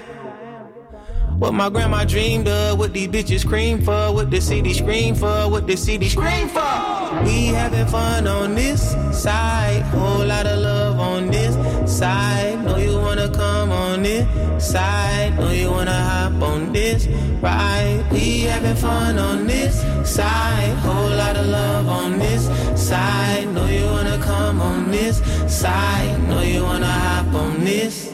[1.39, 5.49] What my grandma dreamed of, what these bitches scream for, what the city scream for,
[5.49, 7.02] what the city scream for.
[7.21, 12.63] We having fun on this side, whole lot of love on this side.
[12.65, 14.25] Know you wanna come on this
[14.57, 17.07] side, know you wanna hop on this
[17.41, 18.03] ride.
[18.11, 23.47] We having fun on this side, whole lot of love on this side.
[23.53, 28.11] Know you wanna come on this side, know you wanna hop on this.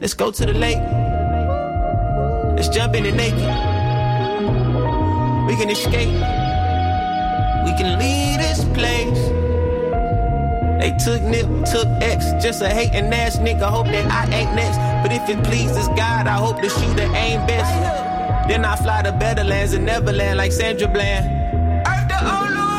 [0.00, 0.82] Let's go to the lake.
[2.56, 3.50] Let's jump in it naked.
[5.48, 6.14] We can escape.
[7.64, 8.29] We can leave
[10.80, 13.68] They took Nip, took X, just a hating ass nigga.
[13.68, 14.78] Hope that I ain't next.
[15.02, 17.70] But if it pleases God, I hope the shooter aim best.
[18.48, 21.26] Then I fly to better lands and Neverland like Sandra Bland.
[22.08, 22.78] The Olu.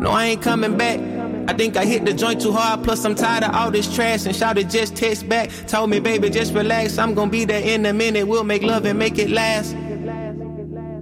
[0.00, 1.00] No, I ain't coming back.
[1.48, 4.24] I think I hit the joint too hard, plus I'm tired of all this trash
[4.24, 5.50] and shouted just text back.
[5.66, 6.96] Told me, baby, just relax.
[6.96, 8.26] I'm gonna be there in a minute.
[8.26, 9.76] We'll make love and make it last.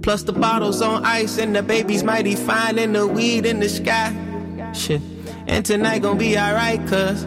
[0.01, 3.69] Plus the bottles on ice and the baby's mighty fine and the weed in the
[3.69, 4.11] sky.
[4.73, 4.99] Shit.
[5.47, 7.25] And tonight gonna be alright, cuz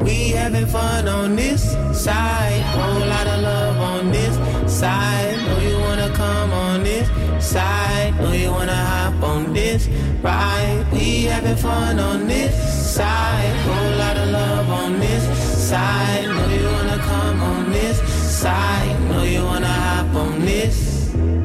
[0.00, 2.60] we having fun on this side.
[2.76, 4.34] Whole lot of love on this
[4.70, 5.38] side.
[5.46, 7.08] Know you wanna come on this
[7.40, 8.14] side.
[8.20, 9.88] Know you wanna hop on this
[10.22, 10.84] ride.
[10.92, 12.54] We having fun on this
[12.94, 13.56] side.
[13.64, 15.24] Whole lot of love on this
[15.68, 16.26] side.
[16.26, 17.98] Know you wanna come on this
[18.40, 18.96] side.
[19.08, 20.97] Know you wanna hop on this.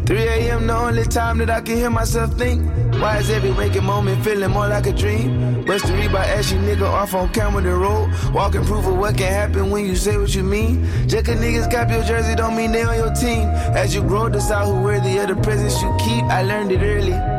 [0.06, 0.68] 3 a.m.
[0.68, 2.62] the only time that I can hear myself think.
[3.02, 5.64] Why is every waking moment feeling more like a dream?
[5.66, 8.10] Bust read by ashy nigga off on camera the road.
[8.34, 10.84] Walking proof of what can happen when you say what you mean.
[11.08, 13.48] Just cause niggas cap your jersey don't mean they on your team.
[13.76, 16.24] As you grow, decide who worthy of the presents you keep.
[16.26, 17.33] I learned it early.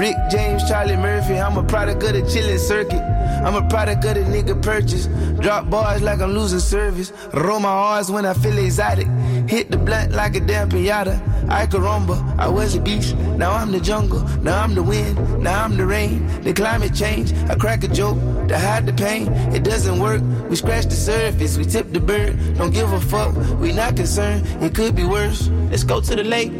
[0.00, 3.02] Rick James, Charlie Murphy, I'm a product of the chillin' circuit.
[3.44, 5.08] I'm a product of the nigga purchase.
[5.42, 7.12] Drop bars like I'm losing service.
[7.34, 9.06] Roll my R's when I feel exotic.
[9.46, 11.20] Hit the blunt like a damn pinata.
[11.50, 13.14] I caramba, I was a beast.
[13.36, 14.22] Now I'm the jungle.
[14.40, 15.42] Now I'm the wind.
[15.42, 16.26] Now I'm the rain.
[16.44, 17.34] The climate change.
[17.50, 18.16] I crack a joke
[18.48, 19.28] to hide the pain.
[19.52, 20.22] It doesn't work.
[20.48, 21.58] We scratch the surface.
[21.58, 22.38] We tip the bird.
[22.56, 23.36] Don't give a fuck.
[23.60, 24.46] We not concerned.
[24.64, 25.48] It could be worse.
[25.68, 26.52] Let's go to the lake.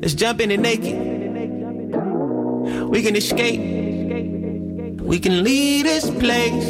[0.00, 1.15] Let's jump in it naked.
[2.88, 3.60] We can escape.
[5.02, 6.68] We can leave this place.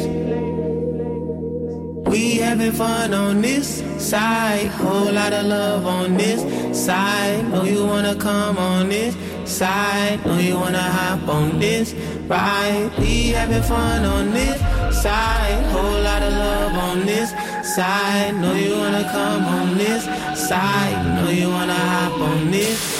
[2.07, 4.67] We having fun on this side.
[4.67, 6.41] Whole lot of love on this
[6.85, 7.47] side.
[7.51, 10.25] Know you wanna come on this side.
[10.25, 11.93] Know you wanna hop on this
[12.27, 12.91] ride.
[12.97, 14.59] We having fun on this
[15.01, 15.63] side.
[15.71, 17.29] Whole lot of love on this
[17.75, 18.35] side.
[18.41, 20.03] Know you wanna come on this
[20.47, 20.97] side.
[21.15, 22.96] Know you wanna hop on this.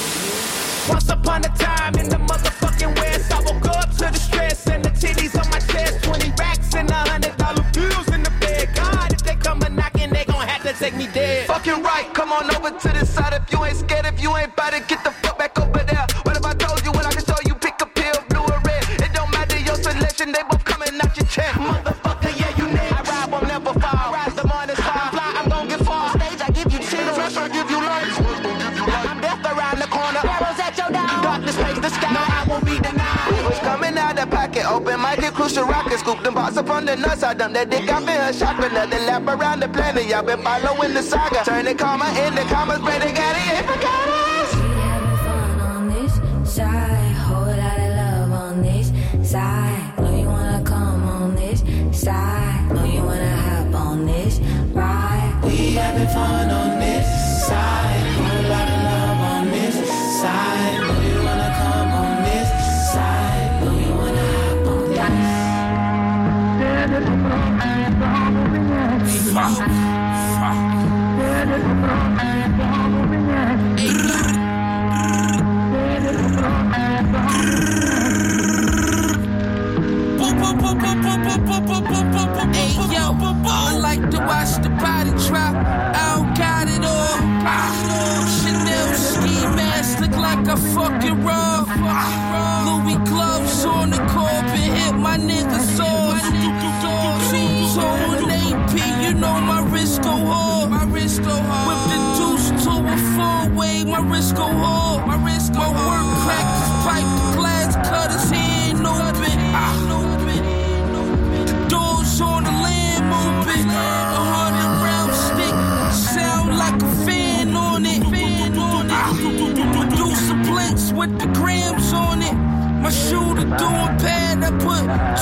[0.90, 4.84] Once upon a time in the motherfucking West, I woke up to the stress and
[4.84, 6.04] the titties on my chest.
[6.04, 8.70] 20 racks and a hundred dollar bills in the bed.
[8.74, 11.48] God, if they come a knocking, they gon' have to take me dead.
[11.48, 14.56] Fucking right, come on over to the side if you ain't scared, if you ain't
[14.56, 15.57] bout it, get the fuck back
[34.58, 37.24] pocket, open minded, crucial rocket, scoop them box up on the nuts.
[37.24, 40.06] I dump that dick, I've been her shopping, nothing lap around the planet.
[40.06, 41.44] Y'all been following the saga.
[41.44, 44.56] Turn the comma in the commas, pray they got it, ain't forgot us.
[45.62, 46.14] on this
[46.56, 47.16] side.
[47.28, 48.92] Whole lot of love on this
[49.30, 49.94] side.
[50.00, 51.60] Know you wanna come on this
[51.92, 52.72] side.
[52.72, 54.40] Know you wanna hop on this
[54.74, 55.40] ride.
[55.44, 57.17] We having fun on this
[69.38, 69.87] this.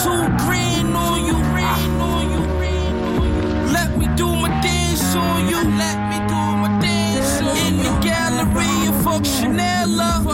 [0.01, 1.35] Two green on you.
[3.73, 5.57] Let me do my dance on you.
[5.83, 10.24] Let me do my dance on In the gallery, you fuck Chanel uh,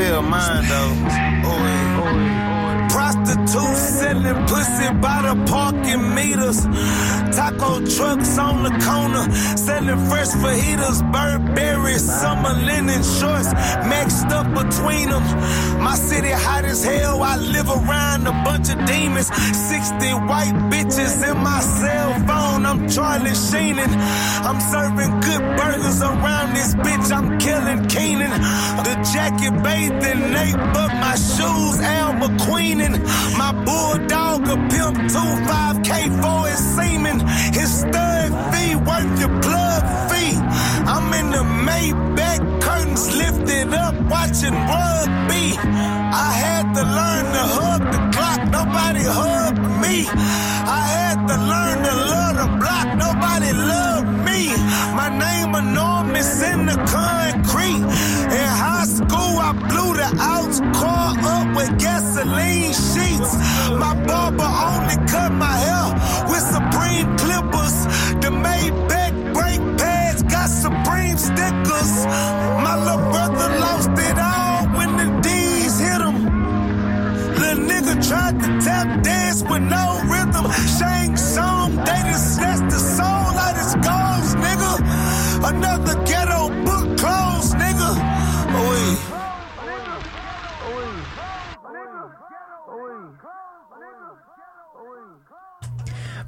[0.00, 0.92] sell mine though.
[1.50, 2.88] Oh, yeah.
[2.90, 6.60] Prostitutes selling pussy by the parking meters.
[7.32, 13.52] Taco trucks on the corner selling fresh fajitas, Burberry, summer linen shorts
[13.86, 15.22] mixed up between them.
[15.80, 17.22] My city hot as hell.
[17.22, 19.28] I live around a bunch of demons.
[19.28, 22.66] 60 white bitches in my cell phone.
[22.66, 23.90] I'm Charlie Sheenan.
[24.48, 27.12] I'm serving good burgers around this bitch.
[27.12, 28.30] I'm killing Keenan.
[28.86, 32.94] The jacket bathed in Nate, but my shoes Al McQueenin.
[33.38, 35.90] My bulldog a pimp two 5K
[36.22, 37.19] for his semen.
[37.52, 40.34] His stud fee worth your plug fee.
[40.86, 45.46] I'm in the Maybach curtains lifted up watching rugby.
[46.26, 48.40] I had to learn to hug the clock.
[48.58, 50.06] Nobody hugged me.
[50.80, 52.86] I had to learn to love the block.
[53.06, 54.40] Nobody loved me.
[54.94, 57.84] My name enormous in the concrete.
[58.38, 63.32] In high school, I blew the outs car up with gasoline sheets.
[63.82, 65.69] My barber only cut my hair
[71.84, 72.06] stickers.
[72.64, 76.24] My little brother lost it all when the D's hit him.
[77.38, 80.50] Little nigga tried to tap dance with no rhythm.
[80.78, 83.06] Shang Tsung, they just snatched the soul
[83.44, 84.72] out his goals, nigga.
[85.50, 87.90] Another ghetto book closed, nigga.
[88.58, 89.16] Oh, yeah.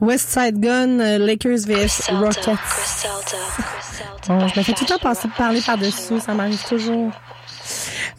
[0.00, 3.91] West Side Gun, euh, Lakers vs Rockets.
[4.28, 7.10] Bon, je me fais tout le temps passer, parler par-dessus, ça m'arrive toujours.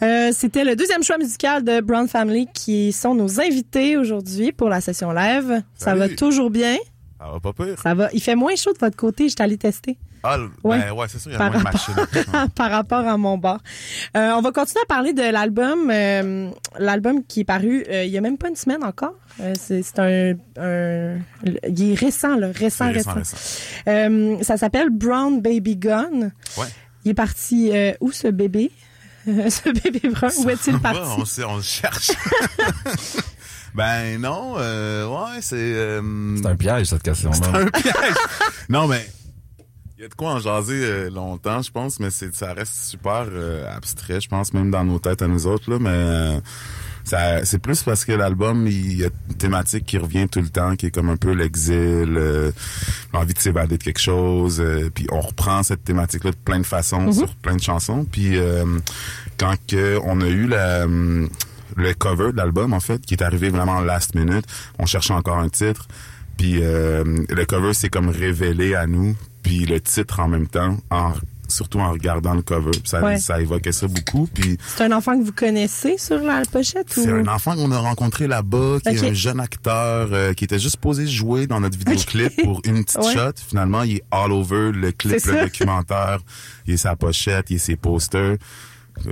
[0.02, 4.68] Euh, C'était le deuxième choix musical de Brown Family qui sont nos invités aujourd'hui pour
[4.68, 5.62] la session live.
[5.74, 6.00] Ça Salut.
[6.00, 6.76] va toujours bien?
[7.18, 7.78] Ça va pas pire.
[7.82, 8.08] Ça va.
[8.12, 9.96] Il fait moins chaud de votre côté, je allée tester.
[10.26, 10.78] Ah, Ouais.
[10.80, 13.60] ben ouais, c'est sûr, il y a Par moins de par rapport à mon bar.
[14.16, 18.10] Euh, on va continuer à parler de l'album, euh, l'album qui est paru euh, il
[18.10, 19.14] y a même pas une semaine encore.
[19.40, 21.18] Euh, c'est c'est un, un,
[21.68, 23.36] il est récent, là, récent, C'est récent, récent.
[23.36, 23.62] récent.
[23.88, 26.30] Euh, ça s'appelle Brown Baby Gun.
[26.56, 26.66] Ouais.
[27.04, 28.70] Il est parti euh, où ce bébé?
[29.26, 31.00] ce bébé brun, où est-il parti?
[31.18, 32.12] on, sait, on le cherche.
[33.74, 35.56] ben non, euh, ouais, c'est...
[35.56, 37.34] euh, C'est un piège, cette question-là.
[37.36, 38.14] C'est un piège.
[38.68, 39.06] non, mais
[40.04, 43.26] y a de quoi en jaser euh, longtemps, je pense, mais c'est ça reste super
[43.32, 45.88] euh, abstrait, je pense, même dans nos têtes à nous autres, là, mais...
[45.90, 46.40] euh,
[47.06, 50.48] ça, c'est plus parce que l'album, il y a une thématique qui revient tout le
[50.48, 52.50] temps, qui est comme un peu l'exil, euh,
[53.12, 56.64] l'envie de s'évader de quelque chose, euh, puis on reprend cette thématique-là de plein de
[56.66, 57.12] façons, Mhm.
[57.12, 58.64] sur plein de chansons, puis euh,
[59.38, 61.28] quand que on a eu la, hum,
[61.76, 64.46] le cover de l'album, en fait, qui est arrivé vraiment last minute,
[64.78, 65.86] on cherchait encore un titre,
[66.38, 70.76] puis euh, le cover s'est comme révélé à nous, puis le titre en même temps,
[70.90, 71.12] en
[71.46, 73.18] surtout en regardant le cover, ça, Ouais.
[73.18, 76.86] ça évoquait ça beaucoup, puis C'est un enfant que vous connaissez sur la pochette?
[76.88, 77.16] c'est ou...
[77.16, 80.78] un enfant qu'on a rencontré là-bas, qui est un jeune acteur, euh, qui était juste
[80.78, 83.12] posé jouer dans notre vidéoclip pour une petite Ouais.
[83.14, 83.32] shot.
[83.46, 85.44] Finalement, il est all over le clip, C'est le ça.
[85.44, 86.18] documentaire,
[86.66, 88.36] il est sa pochette, il est ses posters.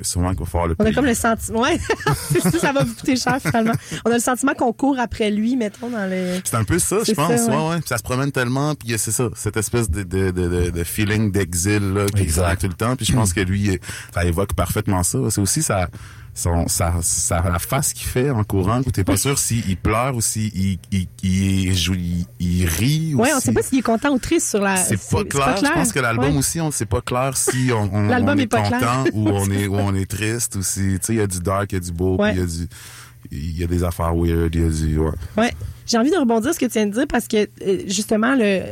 [0.03, 1.79] Sûrement qu'il va falloir le On a comme le sentiment, ouais,
[2.41, 3.73] ça, ça va vous coûter cher finalement.
[4.05, 6.41] On a le sentiment qu'on court après lui, mettons, dans les...
[6.45, 7.29] C'est un peu ça, je pense.
[7.37, 7.57] ça, ouais.
[7.57, 7.69] ouais.
[7.71, 10.71] Ouais, Puis Ça se promène tellement, puis c'est ça, cette espèce de, de, de, de,
[10.71, 12.97] de feeling d'exil là, qui est tout le temps.
[12.97, 13.79] Puis je pense que lui, il-
[14.15, 15.19] ça évoque parfaitement ça.
[15.31, 15.89] C'est aussi sa,
[16.35, 20.17] son, sa, sa, la face qu'il fait en courant, où t'es pas sûr s'il pleure
[20.17, 23.15] ou s'il il, il, il, joue- il, il rit.
[23.15, 24.77] ou Ouais, on sait pas s'il est content ou triste sur la.
[24.77, 25.57] C'est pas, clair.
[25.59, 26.39] Je pense que l'album Ouais.
[26.39, 29.05] aussi, on sait pas clair si on, on, on est est, pas content clair.
[29.13, 31.41] ou on est ou on est triste ou si tu sais il y a du
[31.41, 32.33] dark, il y a du beau, Ouais.
[32.33, 32.69] il y a du
[33.31, 35.11] il y a des affaires weird, il y a du ouais.
[35.37, 35.53] Ouais.
[35.87, 38.35] J'ai envie de rebondir sur ce que tu viens de dire parce que euh, justement
[38.35, 38.63] le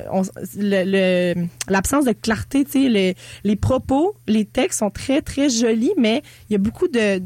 [0.56, 5.48] le- le- l'absence de clarté, tu sais, les, les propos, les textes sont très très
[5.50, 7.22] jolis, mais il y a beaucoup de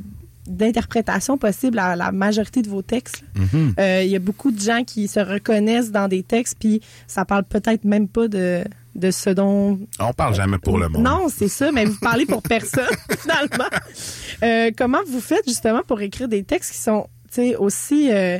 [0.46, 3.24] d'interprétations possibles à la majorité de vos textes.
[3.34, 3.74] Mhm.
[3.78, 7.24] Euh, Il y a beaucoup de gens qui se reconnaissent dans des textes, puis ça
[7.24, 8.64] parle peut-être même pas de,
[8.94, 9.78] de ce dont...
[9.98, 11.02] On parle jamais pour le monde.
[11.02, 12.84] Non, c'est ça, mais vous parlez pour personne,
[13.18, 13.70] finalement.
[14.42, 18.10] Euh, comment vous faites justement pour écrire des textes qui sont tu sais, aussi...
[18.12, 18.38] euh,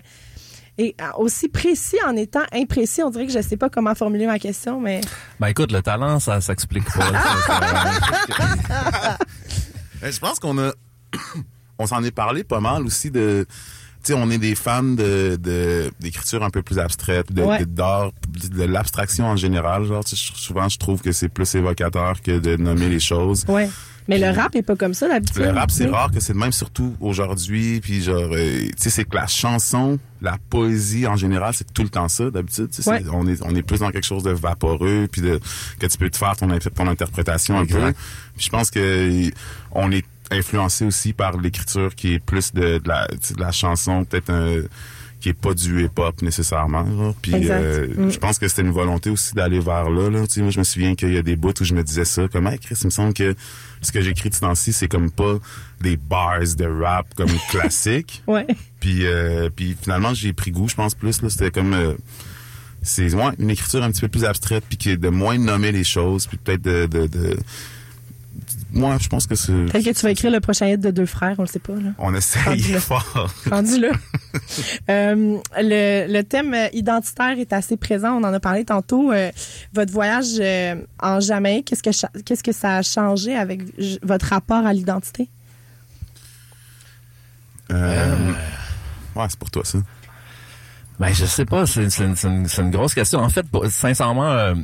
[0.77, 4.27] Et euh, aussi précis en étant imprécis, on dirait que je sais pas comment formuler
[4.27, 5.01] ma question, mais.
[5.39, 7.13] Ben écoute, le talent, ça s'explique pas.
[10.03, 10.73] Ben, je pense qu'on a,
[11.79, 13.47] on s'en est parlé pas mal aussi de,
[14.03, 17.61] tu sais, on est des fans de, de d'écriture un peu plus abstraite, de, Ouais.
[17.61, 19.85] de- d'art, de, l'abstraction en général.
[19.87, 23.45] Genre, souvent, je trouve que c'est plus évocateur que de nommer les choses.
[23.49, 23.69] Ouais.
[24.07, 25.39] Mais le rap est pas comme ça d'habitude.
[25.43, 27.81] Le rap, c'est rare que c'est de même, surtout aujourd'hui.
[27.81, 31.83] Puis genre, euh, tu sais, c'est que la chanson, la poésie en général, c'est tout
[31.83, 32.69] le temps ça d'habitude.
[32.71, 33.01] tu sais, Ouais.
[33.03, 35.41] c'est- On est on est plus dans quelque chose de vaporeux, puis de
[35.79, 37.95] que tu peux te faire ton, ton interprétation un peu.
[38.37, 39.31] Puis je pense que
[39.73, 40.05] on est
[40.35, 44.63] influencé aussi par l'écriture qui est plus de, de la, de chanson, peut-être un
[45.21, 47.15] qui est pas du hip-hop nécessairement.
[47.23, 48.11] Puis euh, Mm.
[48.11, 50.11] je pense que c'était une volonté aussi d'aller vers là.
[50.11, 50.27] là.
[50.27, 52.05] Tu sais, moi, je me souviens qu'il y a des bouts où je me disais
[52.05, 53.35] ça, comme hey, Chris, il me semble que
[53.81, 55.37] ce que j'écris de ce temps-ci, c'est comme pas
[55.81, 58.23] des bars de rap comme classique.
[58.27, 58.47] Ouais.
[58.81, 61.23] Puis, euh, puis finalement, j'ai pris goût, je pense plus.
[61.23, 61.95] là C'était comme euh,
[62.83, 65.85] c'est ouais, une écriture un petit peu plus abstraite, puis que de moins nommer les
[65.85, 67.37] choses, puis peut-être de, de, de
[68.73, 71.07] moi, je pense que c'est Peut-être que tu vas écrire le prochain hit de deux
[71.07, 71.91] frères, on le sait pas, là.
[71.99, 73.33] on essaye fort.
[73.51, 73.91] Rendu là.
[74.91, 78.13] Euh, le, le thème identitaire est assez présent.
[78.21, 79.13] On en a parlé tantôt.
[79.13, 79.31] Euh,
[79.73, 83.63] votre voyage euh, en Jamaïque, qu'est-ce que, qu'est-ce que ça a changé avec
[84.03, 85.29] votre rapport à l'identité?
[87.71, 88.33] Euh,
[89.17, 89.79] ouais, c'est pour toi ça.
[90.99, 93.21] Ben, je sais pas, c'est une, c'est une- c'est une grosse question.
[93.21, 94.55] En fait, pour- sincèrement, euh,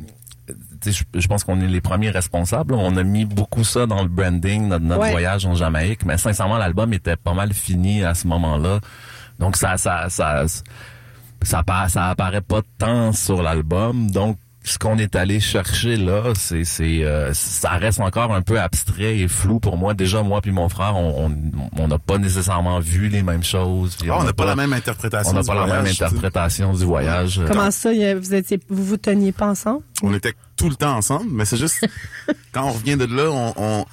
[0.85, 2.73] je, pense qu'on est les premiers responsables.
[2.73, 5.11] On a mis beaucoup ça dans le branding, notre, notre Ouais.
[5.11, 8.79] voyage en Jamaïque, mais sincèrement, l'album était pas mal fini à ce moment-là.
[9.39, 10.45] Donc ça, ça, ça,
[11.43, 14.11] ça, ça apparaît pas tant sur l'album.
[14.11, 18.59] Donc ce qu'on est allé chercher là, c'est, c'est, euh, ça reste encore un peu
[18.59, 19.93] abstrait et flou pour moi.
[19.95, 23.97] Déjà, moi puis mon frère, on on- on n'a pas nécessairement vu les mêmes choses.
[24.07, 26.85] Ah, on n'a pas la même interprétation On n'a du pas la même interprétation du
[26.85, 27.41] voyage.
[27.47, 29.81] Comment ça, vous étiez, vous vous teniez pas ensemble?
[30.03, 31.85] on était tout le temps ensemble, mais c'est juste
[32.53, 33.85] quand on revient de là, on, on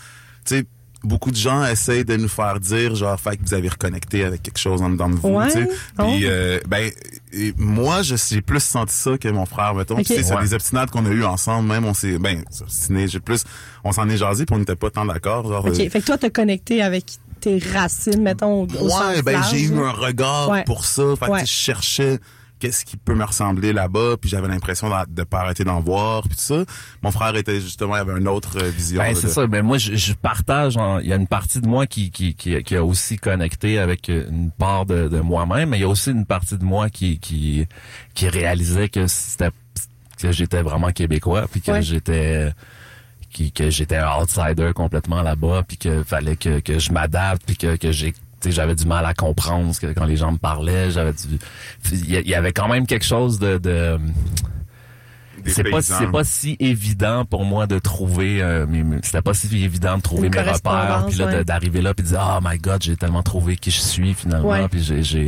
[0.44, 0.64] tu sais,
[1.05, 4.42] beaucoup de gens essayent de nous faire dire genre fait que vous avez reconnecté avec
[4.42, 5.46] quelque chose en dedans de vous, Ouais.
[5.46, 5.68] tu sais.
[5.99, 6.03] Oh.
[6.09, 6.90] Puis euh, ben
[7.32, 10.05] et moi je j'ai plus senti ça que mon frère mettons, Ok.
[10.07, 10.42] tu sais, c'est Ouais.
[10.42, 12.42] des obstinades qu'on a eu ensemble, même on s'est ben
[13.07, 13.44] j'ai plus
[13.84, 15.78] on s'en est jasé puis on n'était pas tant d'accord genre OK.
[15.78, 17.05] euh, Fait que toi, t'as connecté avec
[17.40, 20.64] tes racines, mettons, au, au sens Ouais, ben j'ai eu un regard Ouais.
[20.64, 21.05] pour ça.
[21.20, 22.18] Fait que je cherchais
[22.59, 26.30] qu'est-ce qui peut me ressembler là-bas, puis j'avais l'impression de pas arrêter d'en voir, puis
[26.36, 26.64] tout ça.
[27.02, 28.98] Mon frère était justement, il avait une autre euh, vision.
[29.02, 29.46] Ben, c'est de- ça.
[29.46, 30.76] Ben, moi, je, je partage.
[30.76, 33.78] en- Il y a une partie de moi qui, qui, qui, qui a aussi connecté
[33.78, 36.90] avec une part de, de moi-même, mais il y a aussi une partie de moi
[36.90, 37.66] qui, qui,
[38.14, 39.50] qui réalisait que c'était
[40.20, 41.82] que j'étais vraiment québécois, puis que Ouais.
[41.82, 42.52] j'étais
[43.30, 47.56] qui, que j'étais un outsider complètement là-bas, puis que fallait que, que je m'adapte, puis
[47.56, 48.14] que, que j'ai
[48.47, 51.39] j'avais du mal à comprendre ce que quand les gens me parlaient, j'avais du
[51.93, 53.99] il y, avait quand même quelque chose de, de
[55.47, 58.66] c'est pas c'est pas si évident pour moi de trouver euh,
[59.05, 61.45] c'était pas si évident de trouver Une mes repères puis là ouais.
[61.45, 64.49] d'arriver là puis de dire oh my god j'ai tellement trouvé qui je suis finalement
[64.49, 64.68] Ouais.
[64.68, 65.26] puis j'ai j'ai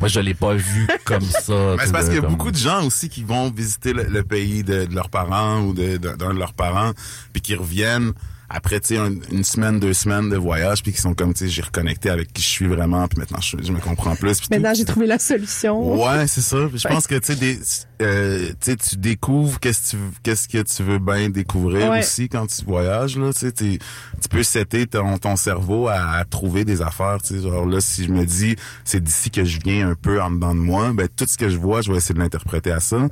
[0.00, 2.50] moi je l'ai pas vu comme ça Mais c'est parce qu'il y a comme- beaucoup
[2.50, 5.98] de gens aussi qui vont visiter le, le pays de, de leurs parents ou de-
[5.98, 6.92] de- d'un de, leurs parents,
[7.34, 8.12] puis qui reviennent
[8.52, 11.44] après, tu sais, un- une semaine, deux semaines de voyage, puis qui sont comme, tu
[11.44, 14.40] sais, j'ai reconnecté avec qui je suis vraiment, puis maintenant, je, je me comprends plus.
[14.50, 16.02] Maintenant, j'ai trouvé la solution.
[16.04, 16.56] Ouais, c'est ça.
[16.74, 20.98] Je pense que tu sais, euh, tu découvres qu'est-ce que tu, qu'est-ce que tu veux
[20.98, 22.00] bien découvrir Ouais.
[22.00, 23.30] aussi quand tu voyages là.
[23.32, 27.18] Tu tu peux setter ton, ton cerveau à, à trouver des affaires.
[27.22, 30.20] Tu sais, genre là, si je me dis c'est d'ici que je viens un peu
[30.20, 32.72] en dedans de moi, ben tout ce que je vois, je vais essayer de l'interpréter
[32.72, 33.06] à ça.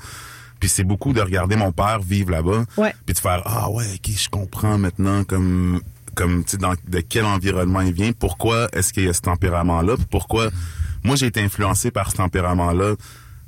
[0.61, 2.95] Puis c'est beaucoup de regarder mon père vivre là-bas, Ouais.
[3.07, 5.81] puis de faire ah ouais, ok, je comprends maintenant comme
[6.15, 9.21] comme tu sais dans de quel environnement il vient, pourquoi est-ce qu'il y a ce
[9.21, 10.49] tempérament-là, pourquoi
[11.05, 12.95] moi j'ai été influencé par ce tempérament-là,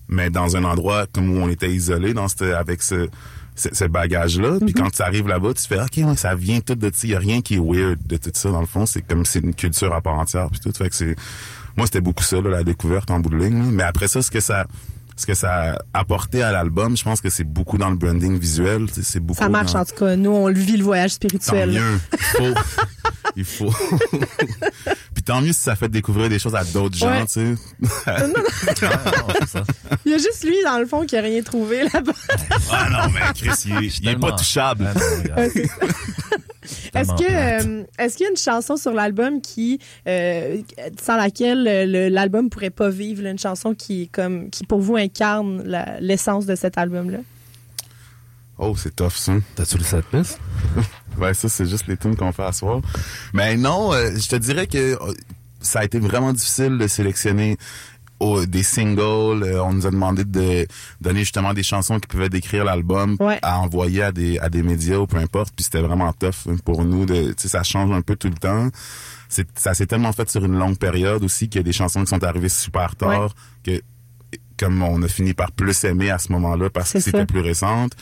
[0.09, 3.09] mais dans un endroit comme où on était isolé dans avec ce
[3.57, 6.77] ce, ce bagage-là, puis quand tu arrives là-bas, tu fais ok, ouais, ça vient tout
[6.77, 9.03] de il y a rien qui est weird de tout ça dans le fond, c'est
[9.03, 11.17] comme c'est une culture à part entière, puis tout, fait que c'est
[11.77, 13.65] moi c'était beaucoup ça là, la découverte en bout de ligne, là.
[13.71, 14.67] mais après ça ce que ça
[15.21, 18.39] ce que ça a apporté à l'album, je pense que c'est beaucoup dans le branding
[18.39, 20.16] visuel, c'est beaucoup Ça marche dans- en tout cas.
[20.16, 21.71] Nous, on le vit le voyage Tant spirituel.
[21.71, 22.01] mieux.
[22.12, 22.55] Il faut.
[23.37, 23.71] Il faut.
[25.14, 27.27] Puis tant mieux si ça fait découvrir des choses à d'autres gens, Ouais.
[27.27, 27.55] tu sais.
[30.05, 32.12] Il y a juste lui, dans le fond, qui a rien trouvé là-bas.
[32.73, 34.89] ah non, mais Chris, il, est- il est pas touchable.
[36.95, 37.25] Est-ce que
[37.71, 40.61] euh, est-ce qu'il y a une chanson sur l'album qui euh,
[41.01, 44.97] sans laquelle le- l'album pourrait pas vivre, là, une chanson qui comme qui pour vous
[44.97, 45.63] incarne
[46.01, 47.19] l'essence de cet album là
[48.63, 49.33] Oh, c'est tough, ça.
[49.55, 50.39] T'as-tu le set list?
[51.19, 52.83] ouais, ça, c'est juste les tunes qu'on fait à soir.
[53.33, 55.13] Mais non, euh, je te dirais que euh,
[55.63, 57.57] ça a été vraiment difficile de sélectionner
[58.21, 59.43] au- des singles.
[59.43, 60.66] euh, on nous a demandé de
[61.01, 63.39] donner justement des chansons qui pouvaient décrire l'album Ouais.
[63.43, 65.53] à envoyer à des à des médias ou peu importe.
[65.57, 67.07] Puis c'était vraiment tough hein, pour nous.
[67.07, 68.68] De, tu sais, ça change un peu tout le temps.
[69.29, 72.01] C'est, ça s'est tellement fait sur une longue période aussi qu'il y a des chansons
[72.03, 73.81] qui sont arrivées super tard que
[74.59, 77.93] comme on a fini par plus aimer à ce moment-là parce que c'était plus récente.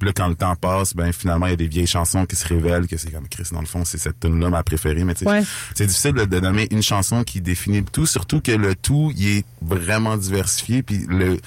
[0.00, 2.34] Puis là, quand le temps passe, ben finalement, il y a des vieilles chansons qui
[2.34, 5.04] se révèlent que c'est comme Chris, dans le fond, c'est cette tune là ma préférée.
[5.04, 5.42] Mais Ouais.
[5.74, 9.12] c'est difficile de, de nommer une chanson qui définit le tout, surtout que le tout,
[9.14, 10.82] il est vraiment diversifié.
[10.82, 11.38] Puis le,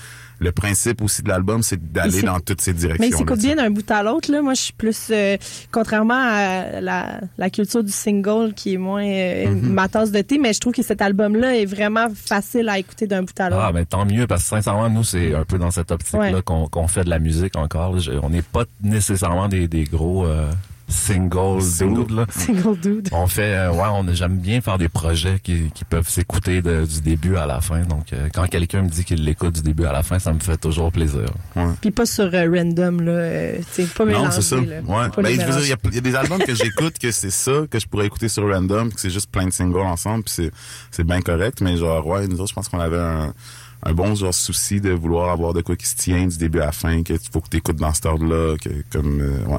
[0.43, 3.01] le principe aussi de l'album, c'est d'aller dans toutes ces directions.
[3.03, 4.31] Mais il s'écoute bien d'un bout à l'autre.
[4.31, 4.41] Là.
[4.41, 5.37] Moi, je suis plus, euh,
[5.71, 9.61] contrairement à la, la culture du single, qui est moins euh, Mm-hmm.
[9.69, 13.07] ma tasse de thé, mais je trouve que cet album-là est vraiment facile à écouter
[13.07, 13.61] d'un bout à l'autre.
[13.65, 16.41] Ah, ben tant mieux, parce que sincèrement, nous, c'est un peu dans cette optique-là Ouais.
[16.43, 17.93] qu'on qu'on fait de la musique encore.
[17.93, 17.99] là.
[17.99, 20.49] Je- on n'est pas nécessairement des, des gros euh,
[20.87, 22.11] single dudes.
[22.11, 22.25] Là.
[22.29, 23.09] Single dude.
[23.11, 27.01] On fait, euh, ouais, on j'aime bien faire des projets qui, qui peuvent s'écouter du
[27.01, 27.81] début à la fin.
[27.81, 30.39] Donc, euh, quand quelqu'un me dit qu'il l'écoute du début à la fin, ça me
[30.39, 31.25] fait toujours plaisir.
[31.81, 33.11] Puis pas sur euh, random, là.
[33.11, 34.31] euh, tu sais, pas Non, mélangé.
[34.41, 34.55] c'est ça.
[34.57, 34.61] là.
[34.85, 35.09] Ouais.
[35.09, 37.11] Pas Ben, les je veux dire, il y a- y, des albums que j'écoute que
[37.11, 40.23] c'est ça que je pourrais écouter sur random, que c'est juste plein de singles ensemble,
[40.23, 40.51] puis c'est
[40.91, 41.61] c'est bien correct.
[41.61, 43.33] Mais genre ouais, nous autres, je pense qu'on avait un
[43.85, 46.67] un bon genre souci de vouloir avoir de quoi qui se tient du début à
[46.67, 49.57] la fin, que faut que tu écoutes dans cet ordre-là, que comme euh, ouais.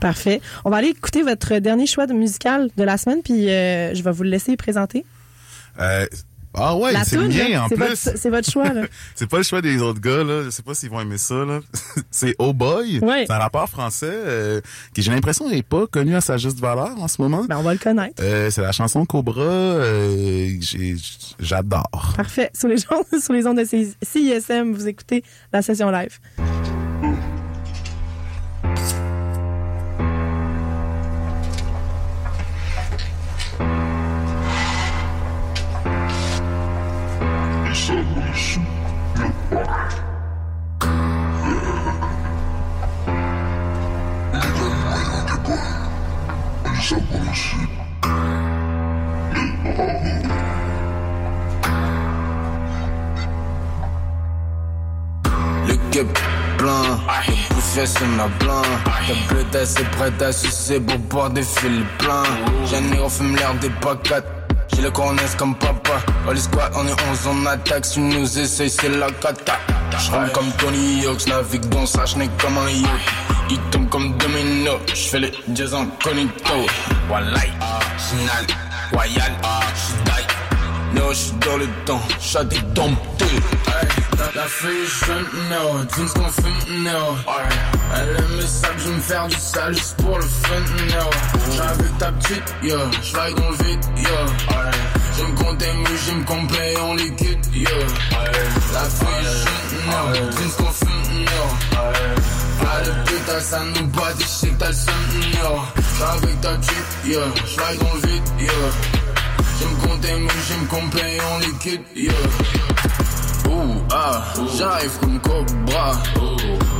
[0.00, 0.40] Parfait.
[0.64, 4.02] On va aller écouter votre dernier choix de musical de la semaine, puis euh, je
[4.02, 5.04] vais vous le laisser présenter.
[5.80, 6.06] Euh,
[6.54, 7.84] ah ouais, c'est le toune, mien là, en c'est plus.
[7.88, 8.82] votre- c'est votre choix, là.
[9.14, 10.42] c'est pas le choix des autres gars là.
[10.44, 11.60] Je sais pas s'ils vont aimer ça là.
[12.10, 12.98] c'est Oh Boy.
[13.00, 13.24] Ouais.
[13.26, 14.60] C'est un rappeur français euh,
[14.94, 17.44] qui j'ai l'impression n'est pas connu à sa juste valeur en ce moment.
[17.48, 18.20] Ben on va le connaître.
[18.24, 19.42] Euh, c'est la chanson Cobra.
[19.42, 20.50] euh,
[21.38, 22.14] J'adore.
[22.16, 22.50] Parfait.
[22.54, 25.22] Sur les, gens, sur les ondes de CISM, vous écoutez
[25.52, 26.18] la session live.
[57.78, 58.62] Poussière sur ma plein.
[59.06, 62.22] Ta bleude assez prête à sucer pour boire des fils pleins.
[62.66, 64.26] J'ai un négro fume l'air des pacates.
[64.74, 66.00] J'ai le cornès comme papa.
[66.32, 67.84] Les squats, on est 11, on attaque.
[67.84, 69.58] Si nous essayes, c'est la cata.
[69.98, 72.90] J'rentre comme Tony Hawk, navigue dans sa chenille comme un yacht.
[73.50, 76.66] Il tombe comme domino, j'fais les jazz incognito.
[77.10, 77.50] Wallahi,
[77.98, 78.46] final,
[78.92, 79.32] royal,
[79.74, 80.27] j'suis
[81.12, 83.24] j'suis dans le temps, j'suis des domptés.
[84.34, 87.16] La, est jeune, no, jeans qu'on fume, no.
[87.94, 91.62] Elle aime ça que je me faire du sale juste pour le fun, no.
[91.62, 94.08] Avec ta petite, yo, j'vaille dans le vide, yo.
[95.16, 97.70] J'aime compter, mais j'aime complet en liquide, yo.
[98.72, 102.08] La est jeune, no, jeans qu'on fume, no.
[102.84, 104.94] De putain, ça nous bat, je sais que t'as le seum,
[105.32, 105.60] yo.
[106.42, 106.72] Ta petite,
[107.06, 109.07] yo, j'vaille dans le vide, yo.
[109.58, 112.12] J'aime compter, mais j'aime complet en liquide, yeah.
[113.48, 114.22] Ouh, ah,
[114.56, 115.96] j'arrive comme Cobra.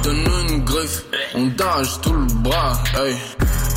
[0.02, 1.02] Donne-nous une griffe,
[1.34, 3.16] on dage tout le bras, hey.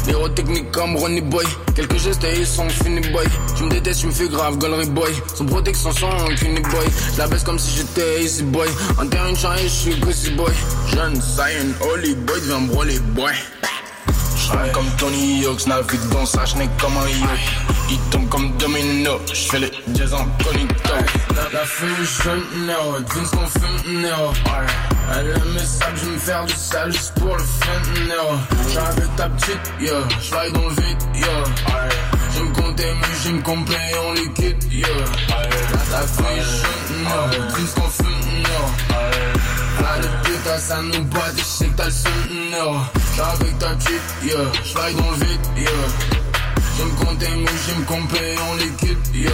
[0.06, 1.46] Pyrotechnique comme Ronnie Boy.
[1.76, 3.26] Quelques gestes et ils sont finis, boy.
[3.56, 5.12] Tu me détestes, tu me fais grave, galerie boy.
[5.36, 6.86] Sans protection, sans fini, boy.
[7.14, 8.68] Je la baisse comme si j'étais easy boy.
[9.00, 10.52] En terre, une je suis pussy boy.
[10.88, 13.34] Jeune, Cyan, Holy boy, devient brûler, boy.
[14.38, 17.71] J'rappe comme Tony Hawk, navigue dans sa chenille comme un yacht.
[17.92, 20.12] Il tombe comme domino, j'fais les jazz.
[20.12, 24.32] La, la est jeune, no, jeans qu'on fume, no.
[25.14, 28.40] Elle aime ça je me faire du sale pour le fun, no.
[28.74, 31.28] J'arrive ta petite, yo, j'vaille dans le vide, yo.
[32.34, 34.88] J'aime compter, mais j'aime complet en liquide, yo.
[35.28, 39.84] La, la est jeune, no, jeans qu'on fume, no.
[39.84, 41.92] Pas de putain, ça nous bat, je sais que t'as le
[43.22, 46.21] avec ta petite, yo, j'vaille dans le vide, yo.
[46.78, 49.32] J'aime compter, mais j'aime complet en liquide, yo.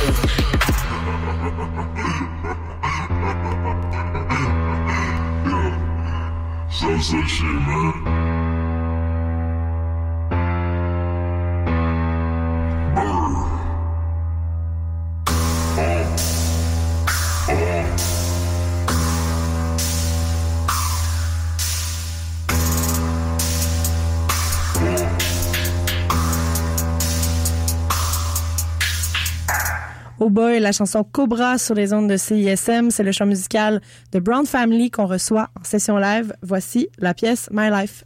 [30.20, 34.20] Oh boy, la chanson Cobra sur les ondes de CISM, c'est le chant musical de
[34.20, 36.34] Brown Family qu'on reçoit en session live.
[36.42, 38.04] Voici la pièce My Life.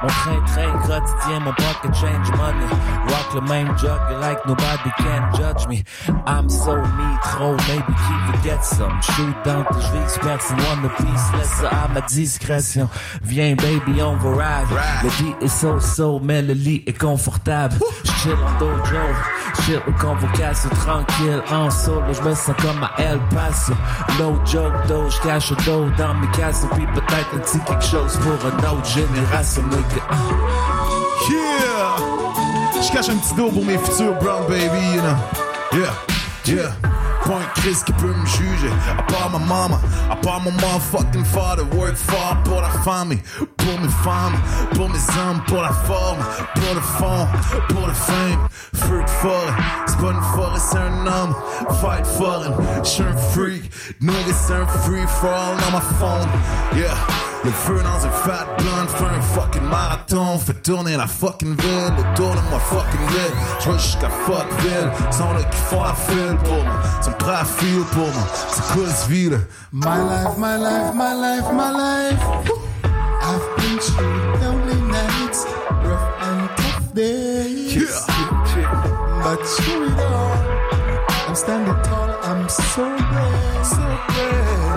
[0.00, 2.66] Mon train-train quotidien, mon pocket change money.
[3.08, 5.82] Rock le même jug, like nobody can judge me.
[6.26, 9.00] I'm so me, trop, maybe he forget some?
[9.02, 12.88] Shoot down tes chevilles, personne one piece, laisse ça à ma discrétion.
[13.22, 14.68] Viens baby, on va ride.
[15.02, 17.76] Le beat est so-so, mais le lit est confortable.
[18.04, 18.96] J'chill en dojo,
[19.62, 23.72] chill au convocation tranquille, en solo, je me sens comme à El Paso.
[24.20, 28.16] No joke, though, j'cache au dos dans mes casses, puis peut-être un petit quelque chose
[28.18, 29.62] pour une autre génération.
[31.30, 31.96] Yeah!
[32.80, 35.16] Je cache un petit dos pour mes futurs brown baby, you know.
[35.72, 35.92] Yeah,
[36.46, 36.72] yeah.
[37.24, 38.72] Point Chris qui peut me juger.
[38.96, 39.78] À part ma maman,
[40.10, 41.64] à part mon motherfucking father.
[41.76, 43.20] Work fort pour la famille,
[43.56, 44.38] pour mes femmes,
[44.74, 46.18] pour mes hommes, pour la forme,
[46.54, 47.28] pour le fond,
[47.68, 48.48] pour le fame.
[48.74, 49.52] Feu de forêt,
[49.86, 51.34] c'est pas une forêt, c'est un homme.
[51.82, 53.70] Fight for him, j'suis un freak.
[54.00, 56.28] Nigga, c'est un free for all dans ma phone.
[56.74, 56.94] Yeah.
[57.44, 61.94] Le feu dans un fat blunt, fais un fucking marathon, fais tourner la fucking ville,
[61.96, 66.36] autour de moi fucking ville, je vais jusqu'à fuckville, sont là qui font la file
[66.44, 69.38] pour moi, sont prêts à filer pour moi, c'est quoi ce vie là?
[69.72, 72.22] My life, my life, my life, my life.
[73.22, 75.46] I've been through lonely nights,
[75.84, 78.06] rough and tough days.
[79.22, 80.32] But through it all,
[81.28, 83.76] I'm standing tall, I'm so brave, so
[84.08, 84.67] brave.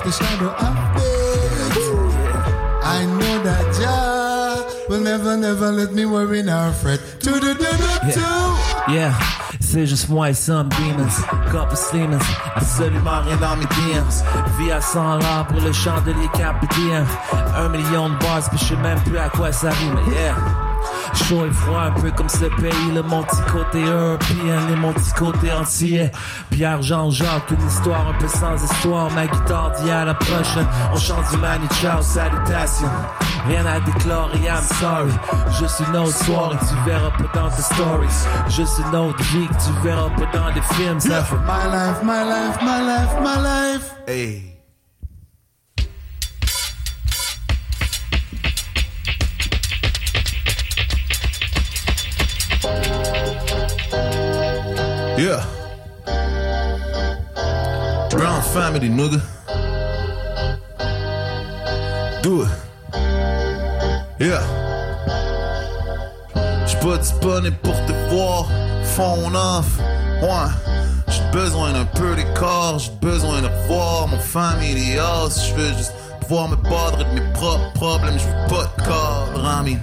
[0.00, 1.76] Of the shadow of death.
[2.82, 7.00] I know that Jah will never, never let me worry nor fret.
[7.20, 8.92] To the do do do.
[8.92, 9.14] Yeah,
[9.60, 12.18] c'est juste moi et some demons, couple demons,
[12.56, 14.24] absolument rien dans mes DMs.
[14.58, 17.06] Vie à 100 là pour le chandelier capitaine.
[17.56, 20.34] Un million de bars, puis je sais même plus à quoi ça rime, yeah.
[21.14, 24.92] Chaud et froid, un peu comme ce pays, le mon petit côté européen, les mon
[24.92, 26.10] petit côté entier.
[26.50, 29.10] Pierre Jean-Jacques, une histoire un peu sans histoire.
[29.10, 32.88] Ma guitare dit à la prochaine, on chante du Mani Ciao, salutations.
[33.46, 35.12] Rien à déclarer, I'm sorry.
[35.58, 38.08] Juste une autre soirée tu verras pas dans tes stories.
[38.48, 41.00] Juste une autre tu verras pas dans les films.
[41.00, 43.94] Ça fait My life, my life, my life, my life.
[44.06, 44.49] Hey.
[55.20, 55.44] Yeah.
[58.08, 59.20] Brown family, nigga.
[62.22, 62.48] Do it.
[64.18, 64.40] Yeah.
[66.64, 68.48] J'suis pas disponible pour te voir.
[68.96, 69.78] Phone off.
[70.22, 70.50] Ouais.
[71.08, 72.78] J'ai besoin d'un peu d'écart.
[72.78, 74.98] J'ai besoin de mon famille
[75.28, 75.92] Si je veux juste
[76.22, 78.18] pouvoir me battre de mes propres problèmes.
[78.18, 79.76] Je pas de cadre, ami.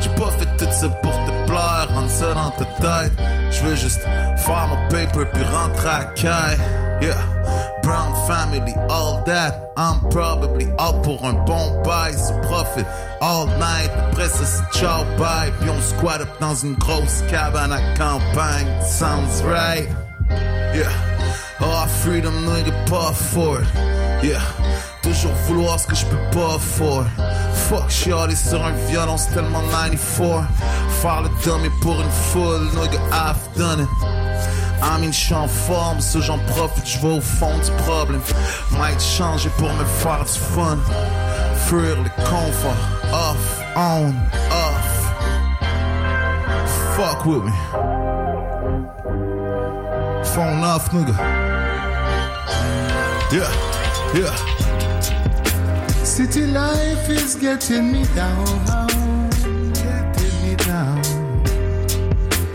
[0.00, 1.88] J'ai pas fait tout ça pour te plaire.
[1.90, 3.12] Rendre ça dans ta tête.
[3.50, 4.00] Je veux juste
[4.48, 6.58] faire mon paper puis rentrer à caille.
[7.02, 7.14] Yeah.
[7.82, 9.72] Brown family, all that.
[9.76, 12.14] I'm probably out pour un bon bail.
[12.14, 12.86] So profit
[13.20, 13.90] all night.
[14.10, 15.52] Après ça, c'est ciao bye.
[15.60, 18.66] Puis on squat up dans une grosse cabane à campagne.
[18.82, 19.88] Sounds right.
[20.74, 20.90] Yeah.
[21.60, 23.68] Oh, freedom, nigga, pas for it.
[24.22, 24.40] Yeah.
[25.02, 27.04] Toujours vouloir ce que je peux pas afford.
[27.68, 30.44] Fuck, chialer sur un violon, c'est tellement 94.
[31.02, 34.17] Faire le dummy pour une foule, nigga, I've done it.
[34.80, 38.20] I mean, j'suis en forme, ça j'en profite, je vais au fond du problème.
[38.78, 40.78] Might changer pour me faire du fun.
[41.66, 42.76] Fuir le confort,
[43.12, 44.14] off, on,
[44.50, 44.98] off.
[46.96, 47.52] Fuck with me.
[50.24, 51.14] Phone off, nigga.
[53.30, 53.50] Yeah,
[54.14, 54.34] yeah.
[56.04, 58.46] City life is getting me down,
[59.74, 61.02] getting me down.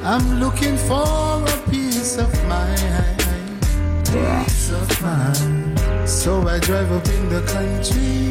[0.03, 1.32] I'm looking for
[2.03, 3.65] peace of mind,
[4.11, 5.79] peace of mind.
[6.05, 8.29] So I drive up in the country,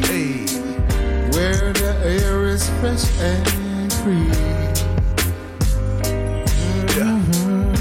[1.33, 4.29] where the air is fresh and free.
[6.93, 7.73] Mhm.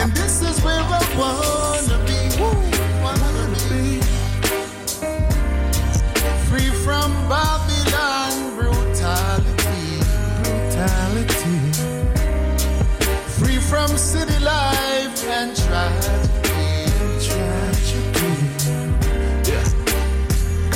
[0.00, 1.51] And this is where I wanna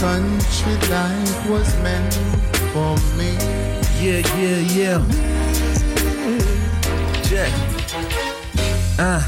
[0.06, 2.14] Country life was meant
[2.72, 3.32] for me.
[4.00, 5.00] Yeah, yeah, yeah.
[7.24, 7.50] Check.
[9.00, 9.20] Hein.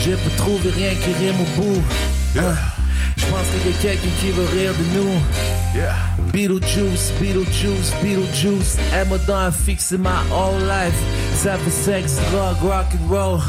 [0.00, 1.82] J'ai pas trouvé rien qui rime au bout.
[2.36, 2.42] Hein.
[2.42, 2.56] Ah,
[3.16, 5.20] je pense qu'il y a quelqu'un qui veut rire de nous.
[5.74, 5.96] Yeah.
[6.32, 8.76] Beetlejuice, Beetlejuice, Beetlejuice.
[8.94, 10.94] Elle m'a dans un fixé ma whole life.
[11.34, 13.40] Ça fait sexe, drogue, rock and roll.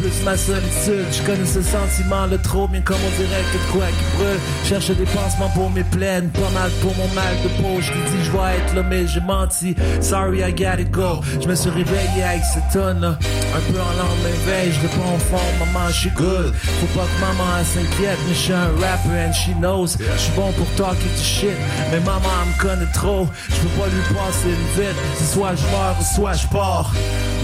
[0.00, 3.72] Plus ma solitude, je connais ce sentiment le trop bien comme on dirait que de
[3.72, 4.40] quoi qui brûle.
[4.64, 7.80] Cherche des pansements pour mes plaines, pas mal pour mon mal de peau.
[7.80, 9.76] Je dis je vais être là mais j'ai menti.
[10.00, 11.20] Sorry I gotta go.
[11.42, 14.72] Je me suis réveillé avec cette tonne un peu en lendemain veille.
[14.72, 16.54] Je réponds au fond, maman je suis good.
[16.54, 19.98] Faut pas que maman s'inquiète, mais je suis un rapper and she knows.
[19.98, 21.58] Je suis bon pour talker du shit,
[21.92, 23.28] mais maman me connaît trop.
[23.50, 24.96] Je peux pas lui passer une vite.
[25.18, 26.90] C'est soit je meurs ou soit je pars.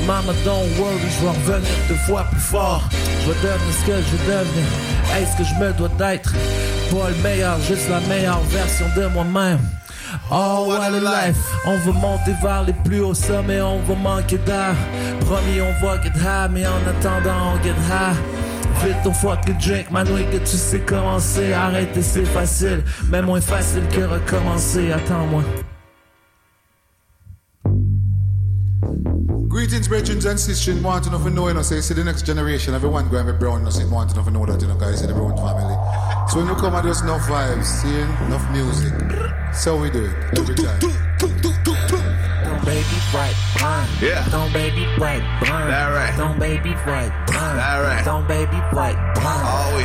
[0.06, 4.66] Mama don't worry, je vais revenir deux fois plus Je devenir ce que je devenir.
[5.16, 6.32] Est-ce que je me dois d'être?
[6.90, 9.58] Pas le meilleur, juste la meilleure version de moi-même?
[10.30, 11.36] Oh, what a life!
[11.66, 14.76] On va monter vers les plus hauts sommets, on va manquer d'air.
[15.20, 18.16] Promis, on va get high, mais en attendant, on get high.
[18.84, 21.52] Vite ton fucking drink, manouille que tu sais commencer.
[21.52, 24.92] Arrêter, c'est facile, mais moins facile que recommencer.
[24.92, 25.42] Attends-moi.
[29.56, 30.82] Greetings, brethren and sisters.
[30.82, 33.24] Want to know if you know, you know, say, see the next generation, everyone going
[33.24, 34.76] to be brown, you know, say, want to know if you know that, you know,
[34.76, 35.72] guys, in the brown family.
[36.28, 38.92] So when we come at just enough vibes, seeing enough music.
[39.54, 40.78] So we do it every time.
[42.66, 43.88] Baby right, blind.
[44.00, 44.28] Yeah.
[44.30, 45.70] Don't baby right, blind.
[45.70, 46.16] That right.
[46.16, 47.12] Don't baby blind.
[47.28, 48.04] That right.
[48.28, 48.56] Baby.
[49.28, 49.84] Ah oui.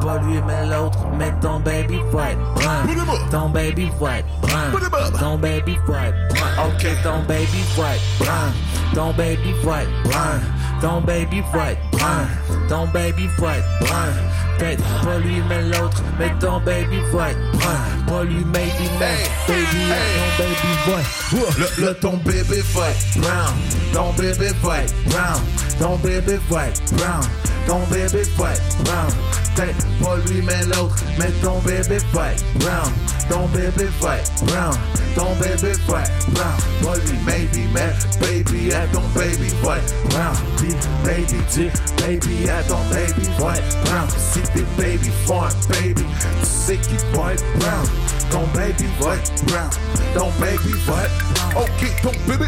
[0.00, 3.30] Pas lui mais l'autre, mais ton baby him up.
[3.30, 5.18] Ton baby him up.
[5.18, 6.74] Ton baby right, blind.
[6.74, 8.54] Okay, ton baby right, blind.
[8.94, 10.42] Ton baby right, blind.
[10.80, 12.28] Ton baby right, blind.
[12.68, 14.58] Ton baby right, blind.
[14.58, 18.06] Tête, pas lui mais l'autre, mais ton baby right, blind.
[18.06, 19.16] Pas lui maybe mais
[19.46, 19.66] baby,
[20.18, 21.22] ton baby right.
[21.32, 23.54] Le, le ton bébé fight brown,
[23.92, 25.40] ton bébé fight brown,
[25.78, 27.22] ton bébé fight brown,
[27.66, 29.10] ton bébé fight brown.
[29.54, 32.90] Tête, pas lui mais l'autre, mais ton bébé fight brown,
[33.28, 34.74] ton bébé fight brown,
[35.14, 36.56] ton bébé fight brown.
[36.82, 36.96] Pas
[37.26, 40.34] maybe mais baby at ton baby fight brown.
[40.56, 44.08] Dis baby dis baby at ton baby fight brown.
[44.16, 46.04] Si t'es baby fight baby,
[46.40, 46.98] tu sais qu'il.
[48.30, 49.68] Ton baby fight brown,
[50.14, 51.10] ton baby fight.
[51.54, 52.46] Ok, ton bébé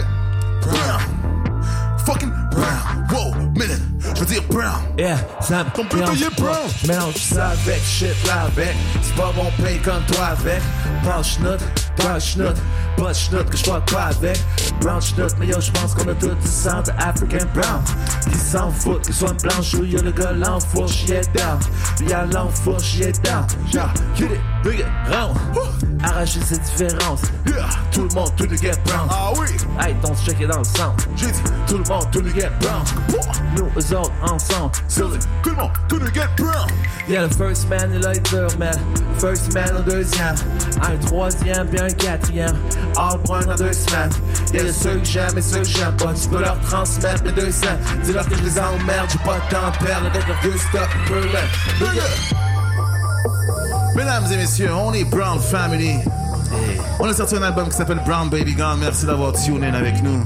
[0.65, 1.99] brown.
[2.07, 3.07] Fucking brown.
[3.13, 3.81] Wow, minute,
[4.15, 4.81] je veux dire brown.
[4.99, 6.57] Yeah, ça me Ton dérange est brown.
[6.83, 8.75] Je mélange ça avec shit là avec.
[9.03, 10.63] C'est pas bon pain comme toi avec.
[11.03, 11.61] Brown schnout,
[11.99, 12.57] brown schnout,
[12.97, 14.39] pas schnout que je fuck pas avec.
[14.81, 17.83] Brown schnout, mais yo, je pense qu'on a tout du sang de African brown.
[18.29, 21.59] Ils s'en foutent, qu'ils soient blanches ou y'a le gars l'enfourche, j'y est down.
[22.09, 23.45] Y'a l'enfourche, j'y est down.
[23.73, 25.37] Genre, get it, bring it, round.
[26.03, 27.23] Arracher ces différences.
[27.47, 29.09] Yeah, Tout le monde, tout le get brown.
[29.11, 29.47] ah oui.
[29.81, 30.95] Hey, ton checker dans le sang.
[31.17, 32.83] J'ai dit, Tout le monde, tout le get brown.
[33.57, 34.73] Nous, autres, ensemble.
[34.99, 36.67] le- tout le monde, tout le get brown.
[37.09, 38.79] Yeah, le first man, a été dur, man.
[39.19, 40.35] First man au deuxième.
[40.83, 42.57] Un troisième, puis un quatrième.
[42.97, 44.11] All brun en deux semaines.
[44.53, 46.13] Yeah, ceux que j'aime et ceux que j'aime pas.
[46.15, 47.67] Tu peux leur transmettre mes deux cents.
[48.05, 50.55] Dis-leur que je les emmerde, j'ai pas de temps à perdre avec leur vieux
[51.07, 51.89] brûlant.
[53.97, 55.99] Mesdames et messieurs, on est Brown Family.
[56.99, 58.79] On a sorti un album qui s'appelle Brown Baby Gone.
[58.81, 60.25] Merci d'avoir tuné avec nous.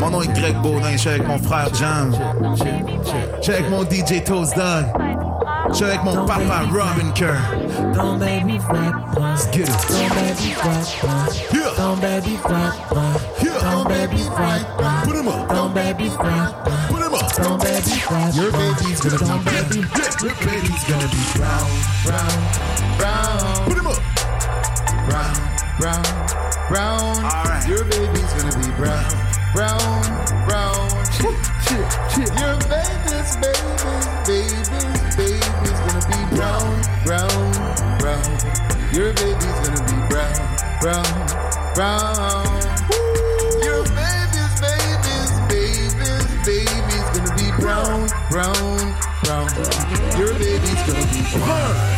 [0.00, 2.14] Mon nom est Greg Baudin, je suis avec mon frère Jam.
[2.56, 4.86] Je suis avec mon DJ Toast Dog.
[5.70, 7.36] Je suis avec mon papa Robin Kerr.
[7.94, 8.58] Don't baby
[9.18, 9.74] Let's get it.
[9.88, 10.54] Don't baby
[11.52, 11.74] Yeah.
[11.76, 12.38] Don't baby
[13.42, 13.60] Yeah.
[13.60, 14.22] Don't baby
[15.04, 15.48] Put him up.
[15.48, 16.10] Don't baby
[16.88, 17.36] Put him up.
[17.36, 17.78] Don't baby.
[18.34, 19.84] Your baby's gonna Don't baby.
[20.22, 21.70] Your baby's gonna be brown,
[22.04, 23.64] brown, brown.
[23.66, 24.00] Put him up.
[25.08, 25.34] brown,
[25.78, 26.02] brown,
[26.68, 27.24] brown.
[27.24, 27.64] All right.
[27.68, 29.04] Your baby's gonna be brown,
[29.52, 30.02] brown,
[30.46, 30.88] brown.
[32.18, 34.68] Your baby's, baby's, baby's,
[35.16, 37.52] baby's gonna be brown, brown,
[37.98, 38.38] brown.
[38.92, 40.36] Your baby's gonna be brown,
[40.80, 41.04] brown,
[41.74, 42.46] brown.
[43.62, 48.94] Your baby's, baby's, baby's, baby's gonna be brown, brown,
[49.24, 49.48] brown.
[50.18, 51.97] Your baby's gonna be brown.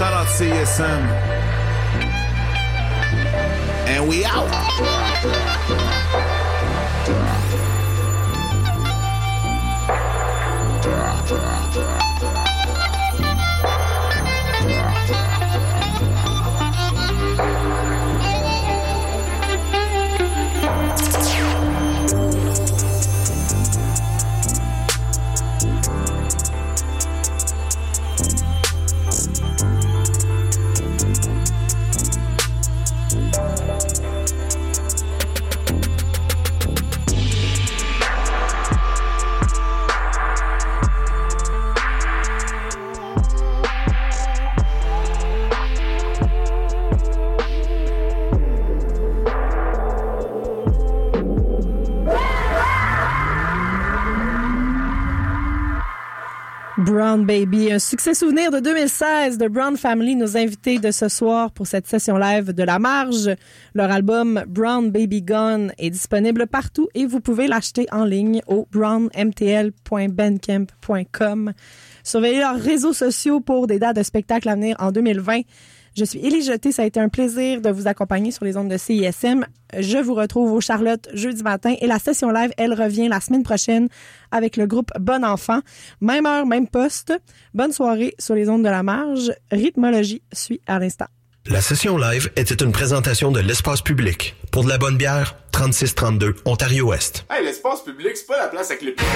[0.00, 1.02] Shout out CSM.
[3.86, 5.99] And we out.
[56.80, 61.50] Brown Baby, un succès souvenir de 2016 de Brown Family, nos invités de ce soir
[61.50, 63.28] pour cette session live de La Marge.
[63.74, 68.66] Leur album Brown Baby Gone est disponible partout et vous pouvez l'acheter en ligne au
[68.72, 71.52] brownmtl.bandcamp.com.
[72.02, 75.42] Surveillez leurs réseaux sociaux pour des dates de spectacles à venir en 2020.
[75.96, 76.72] Je suis Élie Jeté.
[76.72, 79.44] Ça a été un plaisir de vous accompagner sur les ondes de CISM.
[79.78, 83.42] Je vous retrouve au Charlotte jeudi matin et la session live, elle revient la semaine
[83.42, 83.88] prochaine
[84.30, 85.60] avec le groupe Bon Enfant.
[86.00, 87.12] Même heure, même poste.
[87.54, 89.32] Bonne soirée sur les ondes de la marge.
[89.50, 91.06] Rythmologie suit à l'instant.
[91.46, 94.36] La session live était une présentation de l'espace public.
[94.52, 97.24] Pour de la bonne bière, 3632 Ontario-Ouest.
[97.30, 99.08] Hey, l'espace public, c'est pas la place avec les pigeons.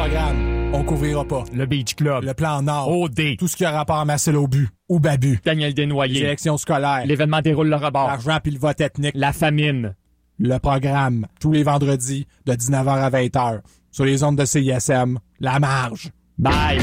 [0.00, 1.44] Programme, on couvrira pas.
[1.52, 2.24] Le Beach Club.
[2.24, 2.88] Le plan Nord.
[2.90, 3.36] OD.
[3.38, 4.70] Tout ce qui a rapport à Marcel Aubu.
[4.88, 5.38] Ou Babu.
[5.44, 6.14] Daniel Desnoyers.
[6.14, 7.04] Les élections scolaires.
[7.04, 8.06] L'événement déroule le rebord.
[8.06, 9.12] L'argent puis le vote ethnique.
[9.14, 9.94] La famine.
[10.38, 11.26] Le programme.
[11.38, 13.60] Tous les vendredis, de 19h à 20h.
[13.90, 15.18] Sur les ondes de CISM.
[15.38, 16.08] La marge.
[16.38, 16.80] Bye.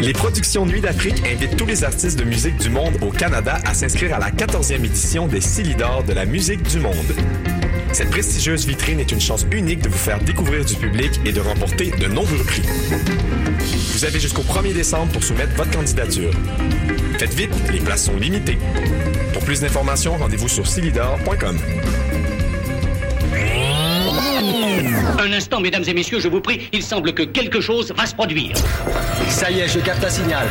[0.00, 3.74] Les productions Nuit d'Afrique invitent tous les artistes de musique du monde au Canada à
[3.74, 6.94] s'inscrire à la 14e édition des Silidor de la musique du monde.
[7.92, 11.40] Cette prestigieuse vitrine est une chance unique de vous faire découvrir du public et de
[11.40, 12.62] remporter de nombreux prix.
[13.92, 16.30] Vous avez jusqu'au 1er décembre pour soumettre votre candidature.
[17.18, 18.58] Faites vite, les places sont limitées.
[19.32, 21.58] Pour plus d'informations, rendez-vous sur silidor.com.
[25.18, 28.14] Un instant, mesdames et messieurs, je vous prie, il semble que quelque chose va se
[28.14, 28.56] produire.
[29.28, 30.46] Ça y est, je capte un signal.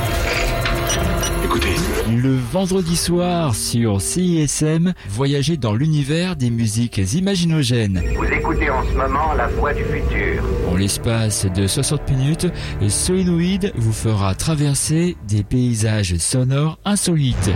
[1.47, 1.75] Écoutez.
[2.09, 8.03] Le vendredi soir sur CISM, voyagez dans l'univers des musiques imaginogènes.
[8.17, 10.43] Vous écoutez en ce moment la voix du futur.
[10.69, 12.47] En l'espace de 60 minutes,
[12.89, 17.51] Solenoid vous fera traverser des paysages sonores insolites.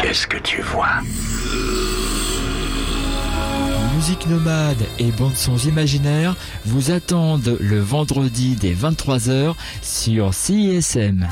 [0.00, 1.02] Qu'est-ce que tu vois?
[3.94, 11.28] Musique nomade et bandes sons imaginaires vous attendent le vendredi dès 23h sur CISM.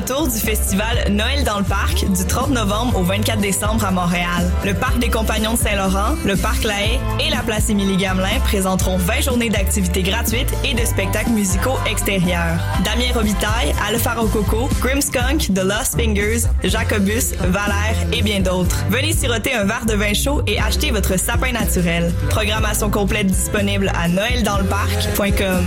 [0.00, 4.50] Retour du festival Noël dans le parc du 30 novembre au 24 décembre à Montréal.
[4.64, 8.96] Le parc des Compagnons de Saint-Laurent, le parc La Haye et la place Émilie-Gamelin présenteront
[8.96, 12.56] 20 journées d'activités gratuites et de spectacles musicaux extérieurs.
[12.82, 18.82] Damien Robitaille, Alpha Rococo, Grimskunk, The Lost Fingers, Jacobus, Valère et bien d'autres.
[18.88, 22.10] Venez siroter un verre de vin chaud et acheter votre sapin naturel.
[22.30, 25.66] Programmation complète disponible à noeldansleparc.com.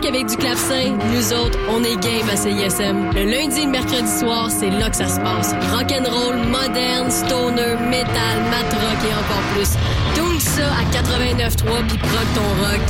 [0.00, 3.10] Rock avec du clavecin, nous autres, on est game à CISM.
[3.14, 5.54] Le lundi et le mercredi soir, c'est là que ça se passe.
[5.72, 9.70] Rock'n'roll, moderne, stoner, metal, mat rock et encore plus.
[10.14, 12.80] Tout ça à 89.3 puis proc ton rock.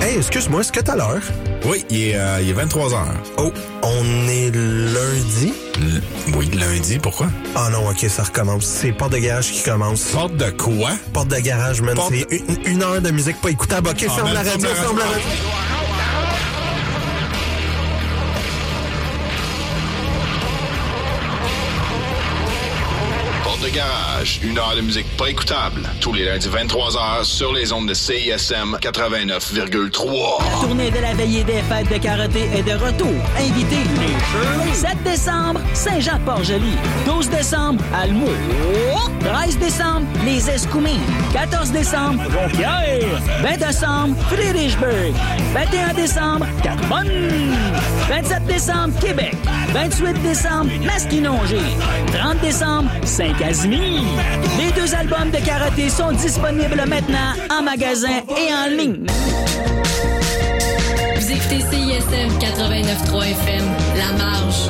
[0.00, 1.22] Hey, excuse-moi, est-ce que t'as l'heure?
[1.64, 3.04] Oui, il est, euh, il est 23 h
[3.38, 5.52] Oh, on est lundi?
[6.36, 7.28] oui, lundi, pourquoi?
[7.54, 8.64] Ah non, ok, ça recommence.
[8.64, 10.02] C'est porte de garage qui commence.
[10.06, 10.90] Porte de quoi?
[11.12, 11.94] Porte de garage, man.
[11.94, 13.88] Porte- C'est une, une heure de musique pas écoutable.
[13.90, 14.68] Ok, Ah, ferme la ferme radio.
[24.42, 25.82] Une heure de musique pas écoutable.
[26.00, 30.42] Tous les lundis 23h sur les ondes de CISM 89,3.
[30.42, 33.14] La tournée de la veillée des fêtes de karaté est de retour.
[33.38, 34.74] Invitez les Shirley.
[34.74, 36.72] 7 décembre, Saint-Jean-Port-Joli.
[37.06, 38.26] 12 décembre, Almo.
[39.20, 40.98] 13 décembre, les Escoumins.
[41.32, 43.22] 14 décembre, Jonquière.
[43.42, 45.14] 20 décembre, Friedrichsburg.
[45.54, 47.08] 21 décembre, Carbonne.
[48.08, 49.36] 27 décembre, Québec.
[49.72, 51.60] 28 décembre, Masquinongé.
[52.12, 54.07] 30 décembre, Saint-Casimir.
[54.58, 59.06] Les deux albums de karaté sont disponibles maintenant en magasin et en ligne.
[61.16, 63.64] Vous écoutez CISM 89.3 FM,
[63.96, 64.68] La Marge.